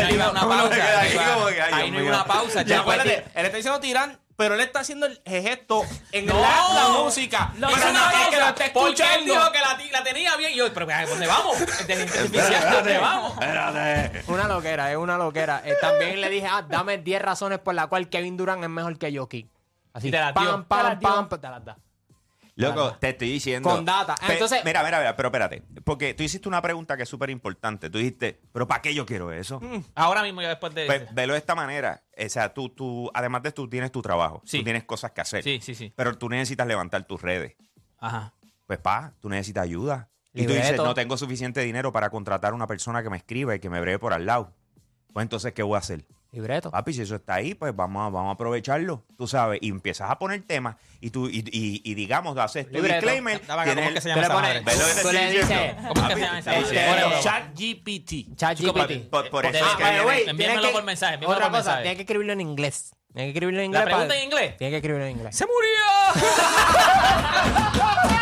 ahí 0.03 0.13
dijo- 0.13 0.29
una 0.31 0.41
pausa, 0.47 0.99
ahí 1.73 1.91
no 1.91 1.97
hay 1.99 2.07
una 2.07 2.25
pausa, 2.25 2.59
acuérdate, 2.61 3.25
él 3.35 3.45
está 3.45 3.57
diciendo 3.57 3.79
tiran, 3.79 4.19
pero 4.35 4.55
él 4.55 4.61
está 4.61 4.79
haciendo 4.81 5.05
el 5.05 5.21
gesto 5.25 5.83
en 6.11 6.25
No. 6.25 6.39
la, 6.39 6.73
la 6.73 6.87
música. 7.03 7.53
Lo 7.57 7.67
pero 7.67 7.83
no 7.85 7.89
una 7.91 8.11
es 8.23 8.27
que 8.29 8.37
lo 8.39 8.45
está 8.47 8.73
Porque 8.73 9.03
él 9.03 9.09
escuchando. 9.09 9.33
dijo 9.33 9.51
que 9.51 9.59
la, 9.59 9.77
la 9.99 10.03
tenía 10.03 10.35
bien. 10.37 10.51
Y 10.53 10.55
yo, 10.55 10.73
pero 10.73 10.87
¿a 10.91 11.05
¿dónde 11.05 11.27
vamos? 11.27 11.57
¿dónde 11.59 12.97
vamos? 12.97 13.33
Espérate. 13.33 14.23
Una 14.31 14.47
loquera, 14.47 14.91
es 14.91 14.97
una 14.97 15.17
loquera. 15.17 15.61
Eh, 15.65 15.75
también 15.79 16.19
le 16.21 16.29
dije, 16.29 16.47
ah, 16.49 16.63
dame 16.67 16.97
10 16.97 17.21
razones 17.21 17.59
por 17.59 17.75
las 17.75 17.87
cuales 17.87 18.07
Kevin 18.09 18.37
Durant 18.37 18.63
es 18.63 18.69
mejor 18.69 18.97
que 18.97 19.15
Jokic. 19.15 19.47
Así, 19.93 20.09
te 20.09 20.17
las 20.19 20.33
pam, 20.33 20.65
pam, 20.65 20.99
pam, 20.99 21.29
te 21.29 21.49
las 21.49 21.63
da. 21.65 21.77
Loco, 22.55 22.95
te 22.99 23.09
estoy 23.09 23.31
diciendo. 23.31 23.67
Con 23.69 23.83
data. 23.83 24.15
Ah, 24.21 24.27
Pe- 24.27 24.33
entonces- 24.33 24.63
Mira, 24.63 24.83
mira, 24.83 24.99
mira, 24.99 25.15
pero 25.15 25.29
espérate. 25.29 25.63
Porque 25.83 26.13
tú 26.13 26.21
hiciste 26.23 26.47
una 26.47 26.61
pregunta 26.61 26.95
que 26.95 27.03
es 27.03 27.09
súper 27.09 27.29
importante. 27.31 27.89
Tú 27.89 27.97
dijiste, 27.97 28.41
¿pero 28.51 28.67
para 28.67 28.81
qué 28.81 28.93
yo 28.93 29.05
quiero 29.05 29.31
eso? 29.31 29.59
Ahora 29.95 30.21
mismo, 30.21 30.41
ya 30.41 30.49
después 30.49 30.73
de. 30.75 30.85
Pues, 30.85 31.13
velo 31.15 31.33
de 31.33 31.39
esta 31.39 31.55
manera. 31.55 32.03
O 32.15 32.29
sea, 32.29 32.53
tú, 32.53 32.69
tú, 32.69 33.09
además 33.13 33.41
de 33.43 33.51
tú 33.51 33.67
tienes 33.69 33.91
tu 33.91 34.01
trabajo, 34.03 34.41
Sí. 34.45 34.59
tú 34.59 34.65
tienes 34.65 34.83
cosas 34.83 35.11
que 35.11 35.21
hacer. 35.21 35.43
Sí, 35.43 35.59
sí, 35.61 35.73
sí. 35.73 35.91
Pero 35.95 36.15
tú 36.17 36.29
necesitas 36.29 36.67
levantar 36.67 37.03
tus 37.05 37.21
redes. 37.21 37.55
Ajá. 37.99 38.33
Pues 38.67 38.79
pa, 38.79 39.13
tú 39.19 39.29
necesitas 39.29 39.63
ayuda. 39.63 40.09
Y 40.33 40.43
tú 40.43 40.49
dices, 40.49 40.63
Libreto. 40.65 40.85
no 40.85 40.93
tengo 40.93 41.17
suficiente 41.17 41.61
dinero 41.61 41.91
para 41.91 42.09
contratar 42.09 42.51
a 42.53 42.55
una 42.55 42.65
persona 42.67 43.03
que 43.03 43.09
me 43.09 43.17
escriba 43.17 43.55
y 43.55 43.59
que 43.59 43.69
me 43.69 43.79
bregue 43.81 43.99
por 43.99 44.13
al 44.13 44.25
lado. 44.25 44.53
Pues 45.13 45.23
entonces, 45.23 45.53
¿qué 45.53 45.61
voy 45.63 45.75
a 45.75 45.79
hacer? 45.79 46.05
Libreto. 46.33 46.71
Papi, 46.71 46.93
si 46.93 47.03
eso 47.03 47.15
está 47.15 47.35
ahí, 47.35 47.53
pues 47.53 47.75
vamos 47.75 48.07
a, 48.07 48.09
vamos 48.09 48.29
a 48.29 48.33
aprovecharlo, 48.33 49.03
tú 49.17 49.27
sabes, 49.27 49.59
y 49.61 49.69
empiezas 49.69 50.09
a 50.09 50.17
poner 50.17 50.41
temas 50.41 50.75
y 50.99 51.11
tú, 51.11 51.27
y, 51.29 51.45
y- 51.51 51.81
y 51.83 51.93
digamos, 51.93 52.35
haces 52.39 52.65
tu 52.65 52.73
Libreto. 52.73 52.95
disclaimer. 52.95 53.45
Dame 53.45 53.69
¿cómo 53.75 53.87
el- 53.87 53.93
que 53.93 54.01
se 54.01 54.09
llama 54.09 54.21
esa 54.23 54.33
madre? 54.33 54.61
¿Ves 54.61 54.79
lo 54.79 54.85
que 54.85 54.93
te 54.93 55.01
tú 55.03 55.07
estoy 55.09 55.13
le 55.13 55.31
diciendo? 55.31 55.53
dices, 55.63 55.75
¿Cómo 55.87 56.01
es 56.01 56.07
que 56.07 56.13
se 56.15 56.21
llama 56.25 56.39
esa 56.39 56.51
Papi, 56.51 56.63
madre? 56.63 56.77
ese- 56.79 56.87
Fuera 56.87 57.01
de 57.01 57.07
broma. 57.07 57.21
Chat 57.21 57.43
GPT. 57.55 58.35
ChatGPT. 58.35 59.09
Por, 59.11 59.29
por 59.29 59.45
Eh, 59.45 59.49
eso 59.49 59.57
eh, 59.57 59.61
es 59.69 59.75
que 59.77 59.83
way, 59.83 60.01
tienes 60.17 60.27
envíamelo 60.29 60.67
que- 60.67 60.73
por 60.73 60.83
mensaje, 60.83 61.13
envíamelo 61.13 61.37
Otra 61.37 61.49
por 61.51 61.59
cosa, 61.59 61.69
mensaje. 61.69 61.81
tienes 61.83 61.97
que 61.97 62.01
escribirlo 62.03 62.33
en 62.33 62.41
inglés. 62.41 62.95
Tienes 63.13 63.31
que 63.31 63.37
escribirlo 63.37 63.61
en 63.61 63.71
¿La 63.71 63.79
inglés. 63.79 63.83
pregunta 63.83 64.07
para- 64.07 64.19
en 64.19 64.25
inglés? 64.25 64.57
Tienes 64.57 64.71
que 64.71 64.77
escribirlo 64.77 65.05
en 65.05 65.11
inglés. 65.11 65.35
¡Se 65.37 65.45
murió! 65.45 66.13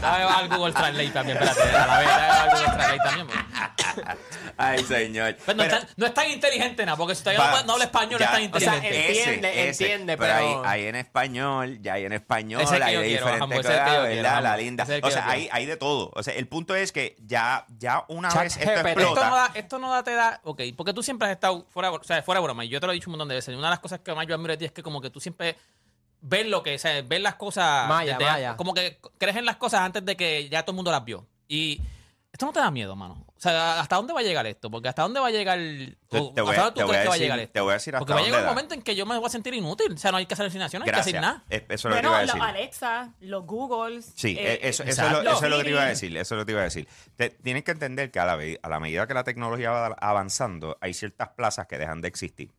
Dame 0.00 0.24
al 0.24 0.48
Google 0.48 0.72
Translate 0.72 1.10
también, 1.10 1.36
espérate. 1.38 1.76
A 1.76 1.86
la 1.86 1.98
vez, 1.98 2.08
dame 2.08 2.26
al 2.26 2.50
Google 2.50 2.64
Translate 2.66 2.98
también. 3.04 3.26
porque- 3.26 3.47
Ay, 4.56 4.82
señor. 4.84 5.36
Pues 5.44 5.56
no, 5.56 5.62
Pero- 5.64 5.76
es 5.76 5.80
tan, 5.86 5.88
no 5.96 6.06
es 6.06 6.14
tan 6.14 6.30
inteligente 6.30 6.84
nada, 6.86 6.96
porque 6.96 7.14
si 7.14 7.22
todavía 7.22 7.44
Va, 7.44 7.60
no, 7.60 7.66
no 7.66 7.72
habla 7.74 7.84
español, 7.86 8.18
ya, 8.20 8.26
es 8.26 8.32
tan 8.50 8.54
o 8.56 8.60
sea, 8.60 8.74
inteligente. 8.76 8.88
el- 8.88 9.26
Entiende, 9.28 9.68
entiende, 9.68 10.16
pero, 10.16 10.34
pero- 10.34 10.64
hay, 10.64 10.80
hay 10.82 10.88
en 10.88 10.96
español, 10.96 11.78
ya 11.80 11.92
hay 11.94 12.04
en 12.04 12.12
español, 12.12 12.62
es 12.62 12.70
hay 12.72 12.96
de 12.96 13.02
diferentes 13.02 13.56
cosas, 13.56 13.72
¿verdad? 13.72 14.08
quiero, 14.10 14.40
la 14.40 14.56
linda. 14.56 14.86
O 15.02 15.10
sea, 15.10 15.28
hay, 15.30 15.48
hay 15.52 15.66
de 15.66 15.76
todo. 15.76 16.10
O 16.14 16.22
sea, 16.22 16.34
el 16.34 16.46
punto 16.48 16.74
es 16.74 16.92
que 16.92 17.16
ya, 17.26 17.66
ya 17.78 18.04
una 18.08 18.28
Chat 18.30 18.42
vez 18.44 18.56
esto 18.56 18.70
explota. 18.72 19.00
Esto 19.00 19.24
no, 19.24 19.34
da, 19.36 19.50
esto 19.54 19.78
no 19.78 19.90
da, 19.90 20.02
te 20.04 20.14
da, 20.14 20.40
ok, 20.44 20.60
porque 20.76 20.92
tú 20.92 21.02
siempre 21.02 21.28
has 21.28 21.32
estado 21.32 21.66
fuera, 21.70 21.90
o 21.90 22.02
sea, 22.04 22.22
fuera 22.22 22.40
de 22.40 22.44
broma, 22.44 22.64
y 22.64 22.68
yo 22.68 22.80
te 22.80 22.86
lo 22.86 22.92
he 22.92 22.94
dicho 22.94 23.08
un 23.10 23.12
montón 23.12 23.28
de 23.28 23.34
veces, 23.36 23.54
una 23.56 23.68
de 23.68 23.70
las 23.72 23.80
cosas 23.80 24.00
que 24.00 24.14
más 24.14 24.26
yo 24.26 24.34
admiro 24.34 24.52
de 24.52 24.56
ti 24.58 24.64
es 24.64 24.72
que 24.72 24.82
como 24.82 25.00
que 25.00 25.10
tú 25.10 25.20
siempre 25.20 25.56
ves 26.20 26.46
lo 26.46 26.62
que, 26.64 26.74
o 26.74 26.78
sea, 26.78 27.00
ves 27.02 27.20
las 27.20 27.36
cosas, 27.36 27.88
Maya, 27.88 28.18
desde- 28.18 28.30
maya. 28.32 28.56
como 28.56 28.74
que 28.74 28.98
crees 29.18 29.36
en 29.36 29.44
las 29.44 29.56
cosas 29.56 29.80
antes 29.82 30.04
de 30.04 30.16
que 30.16 30.48
ya 30.48 30.62
todo 30.62 30.72
el 30.72 30.76
mundo 30.76 30.90
las 30.90 31.04
vio. 31.04 31.26
Y 31.46 31.80
esto 32.32 32.46
no 32.46 32.52
te 32.52 32.60
da 32.60 32.70
miedo, 32.70 32.94
mano. 32.94 33.24
O 33.36 33.40
sea, 33.40 33.80
¿hasta 33.80 33.96
dónde 33.96 34.12
va 34.12 34.20
a 34.20 34.22
llegar 34.22 34.46
esto? 34.46 34.70
Porque 34.70 34.88
¿hasta 34.88 35.02
dónde 35.02 35.18
va 35.20 35.28
a 35.28 35.30
llegar? 35.30 35.58
Te- 35.58 36.18
o 36.18 36.32
te 36.32 36.40
voy 36.40 36.50
a- 36.50 36.50
¿Hasta 36.50 36.62
dónde 36.62 36.74
te 36.74 36.80
tú 36.80 36.86
voy 36.86 36.90
crees 36.90 37.00
a 37.00 37.02
que 37.02 37.08
va 37.08 37.14
a 37.14 37.14
decir- 37.14 37.20
llegar 37.24 37.38
esto? 37.40 37.52
te 37.52 37.60
voy 37.60 37.70
a 37.70 37.74
decir 37.74 37.94
hasta 37.94 37.98
Porque 38.00 38.12
va 38.14 38.20
a 38.20 38.22
llegar 38.22 38.40
un 38.40 38.46
da. 38.46 38.50
momento 38.52 38.74
en 38.74 38.82
que 38.82 38.94
yo 38.96 39.06
me 39.06 39.16
voy 39.16 39.26
a 39.26 39.30
sentir 39.30 39.54
inútil. 39.54 39.92
O 39.92 39.96
sea, 39.96 40.10
no 40.10 40.16
hay 40.18 40.26
que 40.26 40.34
hacer 40.34 40.46
asignaciones, 40.46 40.86
no 40.86 40.90
hay 40.90 40.94
que 40.94 41.00
hacer 41.00 41.20
nada. 41.20 41.42
Es- 41.48 41.62
Eso 41.68 41.72
es 41.72 41.84
lo 41.84 41.90
que 41.90 41.96
te 42.02 42.08
Bueno, 42.08 42.08
iba 42.08 42.18
a 42.18 42.22
los 42.22 42.34
decir. 42.34 42.42
Alexa, 42.42 43.14
los 43.20 43.44
Googles. 43.46 44.12
Sí, 44.14 44.36
eh, 44.38 44.52
eh, 44.54 44.58
eso, 44.64 44.82
eso, 44.82 45.06
es 45.06 45.12
lo, 45.12 45.20
eso 45.22 45.44
es 45.44 45.50
lo 45.50 45.58
que 45.58 45.64
te 45.64 45.70
iba 45.70 45.82
a 45.82 45.86
decir. 45.86 46.16
Eso 46.16 46.34
es 46.34 46.38
lo 46.38 46.42
que 46.42 46.46
te 46.46 46.52
iba 46.52 46.60
a 46.60 46.64
decir. 46.64 46.88
Te- 47.16 47.30
tienes 47.30 47.64
que 47.64 47.70
entender 47.72 48.10
que 48.10 48.20
a 48.20 48.24
la, 48.26 48.36
ve- 48.36 48.60
a 48.62 48.68
la 48.68 48.78
medida 48.80 49.06
que 49.06 49.14
la 49.14 49.24
tecnología 49.24 49.70
va 49.70 49.86
avanzando, 49.98 50.76
hay 50.80 50.94
ciertas 50.94 51.28
plazas 51.30 51.66
que 51.66 51.78
dejan 51.78 52.00
de 52.02 52.08
existir. 52.08 52.50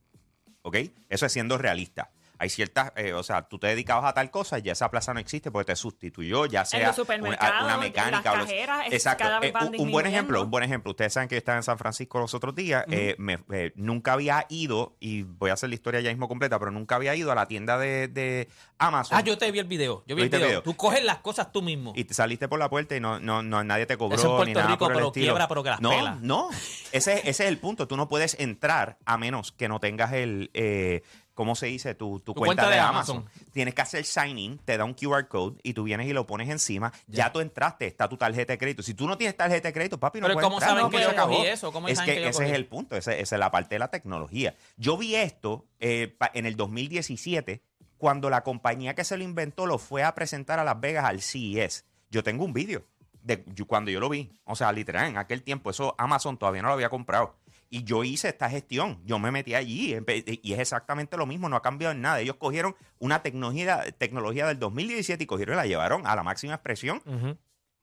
¿Ok? 0.62 0.77
Eso 1.10 1.25
es 1.25 1.32
siendo 1.32 1.58
realista. 1.58 2.10
Hay 2.39 2.49
ciertas, 2.49 2.91
eh, 2.95 3.13
o 3.13 3.21
sea, 3.21 3.43
tú 3.43 3.60
te 3.60 3.67
dedicabas 3.67 4.10
a 4.10 4.13
tal 4.13 4.32
cosa 4.32 4.58
y 4.58 4.62
ya 4.63 4.71
esa 4.71 4.89
plaza 4.89 5.13
no 5.13 5.19
existe 5.19 5.52
porque 5.52 5.73
te 5.73 5.75
sustituyó, 5.75 6.45
ya 6.45 6.63
sea 6.65 6.80
los 6.80 6.88
una, 6.88 6.93
supermercados, 6.95 7.63
una 7.65 7.73
en 7.75 7.80
mecánica. 7.82 8.21
las 8.23 8.34
o 8.34 8.38
los- 8.38 8.45
cajeras, 8.47 8.88
es- 8.88 8.93
Exacto. 8.93 9.23
cada 9.25 9.39
vez 9.39 9.49
Eh, 9.49 9.54
van 9.54 9.67
un, 9.67 9.80
un 9.82 9.91
buen 9.91 10.06
ejemplo, 10.06 10.41
un 10.41 10.49
buen 10.49 10.63
ejemplo. 10.63 10.91
Ustedes 10.91 11.12
saben 11.13 11.28
que 11.30 11.36
yo 11.36 11.39
estaba 11.39 11.58
en 11.58 11.63
San 11.63 11.78
Francisco 11.78 12.17
los 12.19 12.34
otros 12.34 12.56
días. 12.56 12.86
eh, 12.89 13.15
me- 13.19 13.39
eh, 13.52 13.71
nunca 13.75 14.13
había 14.13 14.45
ido, 14.49 14.95
y 14.99 15.23
voy 15.23 15.49
a 15.49 15.54
hacer 15.54 15.69
la 15.69 15.75
historia 15.75 15.99
ya 15.99 16.10
mismo 16.10 16.28
completa, 16.28 16.58
pero 16.60 16.71
nunca 16.71 16.95
había 16.95 17.13
ido 17.15 17.32
a 17.32 17.36
la 17.36 17.45
tienda 17.47 17.78
de, 17.78 18.08
de 18.08 18.47
Amazon. 18.78 19.17
Ah, 19.17 19.21
yo 19.21 19.38
te 19.38 19.52
vi 19.52 19.60
el 19.60 19.67
video. 19.67 20.04
Yo 20.08 20.15
vi 20.15 20.21
el 20.21 20.25
¿Viste 20.30 20.38
el 20.38 20.41
video. 20.43 20.62
video? 20.62 20.63
Tú 20.63 20.75
coges 20.78 21.04
las 21.04 21.17
cosas 21.17 21.52
tú 21.52 21.62
mismo. 21.62 21.91
y 21.95 22.06
te 22.06 22.13
saliste 22.13 22.47
por 22.47 22.58
la 22.58 22.69
puerta 22.69 22.95
y 22.95 22.99
no, 23.02 23.19
no, 23.19 23.43
no 23.43 23.63
nadie 23.65 23.86
te 23.86 23.97
cobró 23.97 24.15
Eso 24.15 24.28
en 24.28 24.36
Puerto 24.38 24.45
ni 24.45 24.54
nada 24.54 24.67
Rico, 24.67 24.86
por 24.86 24.91
el 24.93 24.97
pero 24.97 25.08
estilo. 25.08 25.25
quiebra, 25.25 25.47
pero 25.49 25.63
que 25.63 25.69
las 25.71 25.82
no, 25.82 25.89
pela. 25.89 26.17
no. 26.21 26.49
Ese, 26.93 27.19
ese 27.19 27.30
es 27.30 27.39
el 27.41 27.58
punto. 27.58 27.88
Tú 27.88 27.97
no 27.97 28.08
puedes 28.08 28.39
entrar 28.39 28.97
a 29.06 29.17
menos 29.17 29.52
que 29.52 29.67
no 29.67 29.80
tengas 29.80 30.13
el, 30.13 30.49
eh, 30.54 31.04
¿cómo 31.39 31.56
se 31.56 31.67
dice? 31.67 31.95
Tu, 31.95 32.19
tu 32.19 32.34
Tu 32.34 32.34
cuenta, 32.34 32.63
cuenta 32.63 32.69
de, 32.75 32.82
Amazon. 32.82 33.17
Amazon. 33.19 33.43
Tienes 33.54 33.73
que 33.73 33.82
hacer 33.82 34.04
sign 34.04 34.38
in, 34.38 34.58
te 34.58 34.75
da 34.78 34.84
un 34.84 34.93
QR 34.93 35.25
code 35.30 35.58
y 35.63 35.71
tú 35.73 35.84
vienes 35.84 36.06
y 36.06 36.12
lo 36.12 36.28
pones 36.28 36.49
encima. 36.49 36.91
Ya, 37.08 37.32
tú 37.32 37.39
entraste, 37.39 37.88
está 37.88 38.10
tu 38.10 38.17
tarjeta 38.17 38.52
de 38.52 38.58
crédito. 38.58 38.84
Si 38.84 38.93
tú 38.93 39.08
no 39.08 39.17
tienes 39.17 39.38
tarjeta 39.38 39.69
de 39.69 39.73
crédito, 39.73 39.97
papi, 39.97 40.19
no 40.19 40.25
Pero 40.28 40.34
puedes 40.34 40.45
¿cómo 40.47 40.58
entrar. 40.58 40.71
saben 40.71 40.84
no, 40.84 40.89
que 40.89 40.97
yo 40.97 41.04
se 41.06 41.12
acabó. 41.12 41.38
cogí 41.38 41.47
eso? 41.47 41.71
¿Cómo 41.71 41.88
es 41.88 41.97
saben 41.97 42.10
que, 42.13 42.17
que 42.17 42.23
yo 42.23 42.30
ese 42.32 42.39
cogí? 42.39 42.49
es 42.49 42.56
el 42.58 42.65
punto, 42.65 42.97
esa 42.97 43.13
es 43.15 43.32
la 43.32 43.49
parte 43.52 43.75
de 43.75 43.80
la 43.80 43.88
tecnología. 43.89 44.54
Yo 44.75 44.97
vi 44.97 45.15
esto 45.15 45.65
eh, 45.80 46.17
en 46.34 46.45
el 46.45 46.58
2017 46.58 47.62
cuando 47.97 48.30
la 48.30 48.43
compañía 48.43 48.93
que 48.95 49.04
se 49.06 49.17
lo 49.17 49.23
inventó 49.23 49.65
lo 49.65 49.78
fue 49.78 50.04
a 50.04 50.13
presentar 50.15 50.60
a 50.60 50.63
Las 50.65 50.80
Vegas 50.80 51.06
al 51.06 51.21
CES. 51.21 51.86
Yo 52.10 52.21
tengo 52.23 52.43
un 52.43 52.52
vídeo 52.54 52.84
de 53.21 53.43
yo- 53.54 53.65
cuando 53.65 53.91
yo 53.91 53.99
lo 53.99 54.10
vi. 54.10 54.32
O 54.45 54.56
sea, 54.56 54.71
literal, 54.71 55.08
en 55.08 55.17
aquel 55.17 55.43
tiempo, 55.43 55.69
eso 55.69 55.95
Amazon 55.97 56.38
todavía 56.38 56.62
no 56.62 56.69
lo 56.69 56.73
había 56.75 56.89
comprado. 56.89 57.36
Y 57.69 57.84
yo 57.84 58.03
hice 58.03 58.29
esta 58.29 58.49
gestión. 58.49 58.99
Yo 59.05 59.19
me 59.19 59.32
metí 59.32 59.53
allí 59.53 59.95
y 60.41 60.53
es 60.53 60.60
exactamente 60.60 61.17
lo 61.17 61.25
mismo, 61.25 61.49
no 61.49 61.55
ha 61.55 61.62
cambiado 61.62 61.93
en 61.93 62.01
nada. 62.01 62.19
Ellos 62.19 62.38
cogieron 62.38 62.75
una 62.97 63.21
tecnología, 63.21 63.84
tecnología 63.97 64.47
del 64.47 64.58
2017 64.58 65.23
y 65.23 65.27
cogieron 65.27 65.53
y 65.55 65.58
la 65.58 65.67
llevaron 65.67 66.08
a 66.08 66.15
la 66.15 66.23
máxima 66.23 66.55
expresión. 66.55 67.01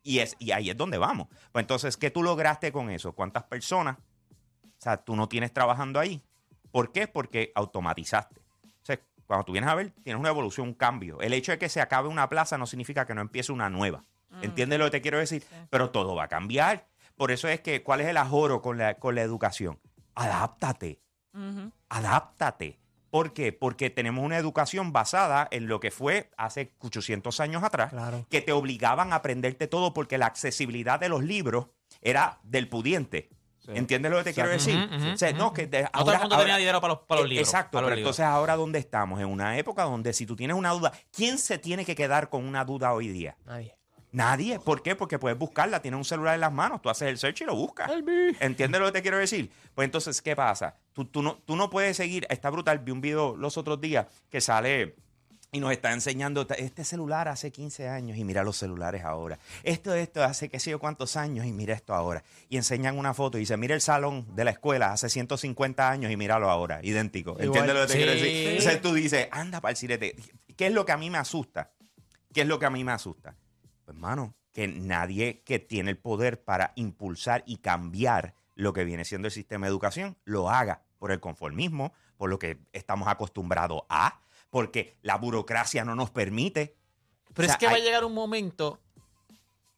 Y, 0.02 0.18
es, 0.18 0.36
y 0.38 0.50
ahí 0.50 0.70
es 0.70 0.76
donde 0.76 0.98
vamos. 0.98 1.28
Pues 1.52 1.62
entonces, 1.62 1.96
¿qué 1.96 2.10
tú 2.10 2.22
lograste 2.22 2.72
con 2.72 2.90
eso? 2.90 3.12
¿Cuántas 3.12 3.44
personas? 3.44 3.96
O 3.98 4.80
sea, 4.80 4.96
tú 4.98 5.16
no 5.16 5.28
tienes 5.28 5.52
trabajando 5.52 6.00
ahí. 6.00 6.22
¿Por 6.70 6.92
qué? 6.92 7.06
Porque 7.08 7.52
automatizaste. 7.54 8.40
O 8.40 8.84
sea, 8.84 9.00
cuando 9.26 9.44
tú 9.44 9.52
vienes 9.52 9.70
a 9.70 9.74
ver, 9.74 9.92
tienes 10.02 10.20
una 10.20 10.28
evolución, 10.28 10.68
un 10.68 10.74
cambio. 10.74 11.20
El 11.20 11.32
hecho 11.32 11.52
de 11.52 11.58
que 11.58 11.68
se 11.68 11.80
acabe 11.80 12.08
una 12.08 12.28
plaza 12.28 12.58
no 12.58 12.66
significa 12.66 13.06
que 13.06 13.14
no 13.14 13.20
empiece 13.20 13.52
una 13.52 13.70
nueva. 13.70 14.04
¿Entiendes 14.42 14.78
lo 14.78 14.84
que 14.86 14.90
te 14.90 15.00
quiero 15.00 15.18
decir? 15.18 15.44
Pero 15.70 15.90
todo 15.90 16.14
va 16.14 16.24
a 16.24 16.28
cambiar. 16.28 16.86
Por 17.16 17.30
eso 17.32 17.48
es 17.48 17.60
que, 17.60 17.82
¿cuál 17.82 18.00
es 18.02 18.08
el 18.08 18.16
ajoro 18.16 18.60
con 18.62 18.78
la, 18.78 18.94
con 18.94 19.14
la 19.14 19.22
educación? 19.22 19.78
Adáptate. 20.14 21.00
Adáptate. 21.88 22.78
¿Por 23.10 23.32
qué? 23.32 23.52
Porque 23.52 23.88
tenemos 23.88 24.24
una 24.24 24.36
educación 24.36 24.92
basada 24.92 25.48
en 25.50 25.68
lo 25.68 25.80
que 25.80 25.90
fue 25.90 26.30
hace 26.36 26.74
800 26.80 27.40
años 27.40 27.62
atrás, 27.62 27.90
Claro. 27.90 28.26
que 28.28 28.40
te 28.42 28.52
obligaban 28.52 29.12
a 29.12 29.16
aprenderte 29.16 29.66
todo 29.68 29.94
porque 29.94 30.18
la 30.18 30.26
accesibilidad 30.26 31.00
de 31.00 31.08
los 31.08 31.22
libros 31.22 31.68
era 32.02 32.40
del 32.42 32.68
pudiente. 32.68 33.30
¿Entiendes 33.68 34.12
lo 34.12 34.18
que 34.18 34.24
te 34.24 34.34
quiero 34.34 34.48
decir? 34.50 34.76
O 35.12 35.16
sea, 35.16 35.32
no, 35.32 35.46
ujú. 35.46 35.54
que 35.54 35.66
de- 35.66 35.82
No 35.82 35.88
todo 36.04 36.12
el 36.12 36.20
mundo 36.20 36.36
tenía 36.38 36.56
dinero 36.56 36.80
para 36.80 36.94
los, 36.94 37.02
para 37.04 37.20
los 37.22 37.30
libros. 37.30 37.48
Exacto, 37.48 37.72
para 37.72 37.82
los 37.82 37.88
pero 37.88 37.96
libros. 37.96 38.16
entonces 38.18 38.32
ahora 38.32 38.54
¿dónde 38.54 38.78
estamos? 38.78 39.20
En 39.20 39.26
una 39.26 39.58
época 39.58 39.82
donde 39.82 40.12
si 40.12 40.24
tú 40.24 40.36
tienes 40.36 40.56
una 40.56 40.70
duda, 40.70 40.92
¿quién 41.10 41.36
se 41.38 41.58
tiene 41.58 41.84
que 41.84 41.96
quedar 41.96 42.28
con 42.28 42.46
una 42.46 42.64
duda 42.64 42.92
hoy 42.92 43.08
día? 43.08 43.36
Nadie. 43.44 43.75
Nadie. 44.16 44.58
¿Por 44.58 44.82
qué? 44.82 44.96
Porque 44.96 45.18
puedes 45.18 45.38
buscarla, 45.38 45.82
tienes 45.82 45.98
un 45.98 46.04
celular 46.04 46.34
en 46.36 46.40
las 46.40 46.52
manos, 46.52 46.80
tú 46.80 46.88
haces 46.88 47.08
el 47.08 47.18
search 47.18 47.42
y 47.42 47.44
lo 47.44 47.54
buscas. 47.54 47.90
¿Entiendes 48.40 48.80
lo 48.80 48.86
que 48.86 48.92
te 48.92 49.02
quiero 49.02 49.18
decir? 49.18 49.50
Pues 49.74 49.84
entonces, 49.84 50.22
¿qué 50.22 50.34
pasa? 50.34 50.74
Tú, 50.94 51.04
tú 51.04 51.22
no, 51.22 51.36
tú 51.44 51.54
no 51.54 51.68
puedes 51.68 51.98
seguir, 51.98 52.26
está 52.30 52.48
brutal, 52.48 52.78
vi 52.78 52.92
un 52.92 53.02
video 53.02 53.36
los 53.36 53.58
otros 53.58 53.78
días 53.78 54.06
que 54.30 54.40
sale 54.40 54.96
y 55.52 55.60
nos 55.60 55.70
está 55.70 55.92
enseñando 55.92 56.46
este 56.56 56.82
celular 56.82 57.28
hace 57.28 57.52
15 57.52 57.90
años 57.90 58.16
y 58.16 58.24
mira 58.24 58.42
los 58.42 58.56
celulares 58.56 59.04
ahora. 59.04 59.38
Esto, 59.62 59.92
esto 59.94 60.24
hace 60.24 60.48
qué 60.48 60.60
sé 60.60 60.70
yo 60.70 60.78
cuántos 60.78 61.16
años 61.18 61.44
y 61.44 61.52
mira 61.52 61.74
esto 61.74 61.92
ahora. 61.94 62.24
Y 62.48 62.56
enseñan 62.56 62.96
una 62.98 63.12
foto 63.12 63.36
y 63.36 63.40
dice, 63.40 63.58
mira 63.58 63.74
el 63.74 63.82
salón 63.82 64.26
de 64.34 64.44
la 64.44 64.50
escuela 64.50 64.92
hace 64.92 65.10
150 65.10 65.90
años 65.90 66.10
y 66.10 66.16
míralo 66.16 66.48
ahora, 66.50 66.80
idéntico. 66.82 67.36
¿Entiendes 67.38 67.74
lo 67.74 67.80
que 67.82 67.86
te 67.88 67.92
Sí. 67.92 67.98
quiero 67.98 68.12
decir? 68.12 68.48
Entonces 68.48 68.80
tú 68.80 68.94
dices, 68.94 69.28
anda 69.30 69.60
para 69.60 69.72
el 69.72 69.76
sirete. 69.76 70.16
¿Qué 70.56 70.68
es 70.68 70.72
lo 70.72 70.86
que 70.86 70.92
a 70.92 70.96
mí 70.96 71.10
me 71.10 71.18
asusta? 71.18 71.70
¿Qué 72.32 72.40
es 72.40 72.46
lo 72.46 72.58
que 72.58 72.64
a 72.64 72.70
mí 72.70 72.82
me 72.82 72.92
asusta? 72.92 73.34
Pues, 73.86 73.94
hermano, 73.94 74.34
que 74.52 74.66
nadie 74.66 75.42
que 75.42 75.60
tiene 75.60 75.92
el 75.92 75.96
poder 75.96 76.42
para 76.42 76.72
impulsar 76.74 77.44
y 77.46 77.58
cambiar 77.58 78.34
lo 78.56 78.72
que 78.72 78.84
viene 78.84 79.04
siendo 79.04 79.28
el 79.28 79.32
sistema 79.32 79.66
de 79.66 79.70
educación 79.70 80.16
lo 80.24 80.50
haga 80.50 80.82
por 80.98 81.12
el 81.12 81.20
conformismo, 81.20 81.92
por 82.16 82.28
lo 82.28 82.38
que 82.40 82.58
estamos 82.72 83.06
acostumbrados 83.06 83.82
a, 83.88 84.18
porque 84.50 84.96
la 85.02 85.16
burocracia 85.18 85.84
no 85.84 85.94
nos 85.94 86.10
permite. 86.10 86.74
Pero 87.32 87.46
O 87.46 87.48
sea, 87.48 87.54
es 87.54 87.58
que 87.58 87.66
va 87.66 87.74
a 87.74 87.78
llegar 87.78 88.04
un 88.04 88.14
momento. 88.14 88.80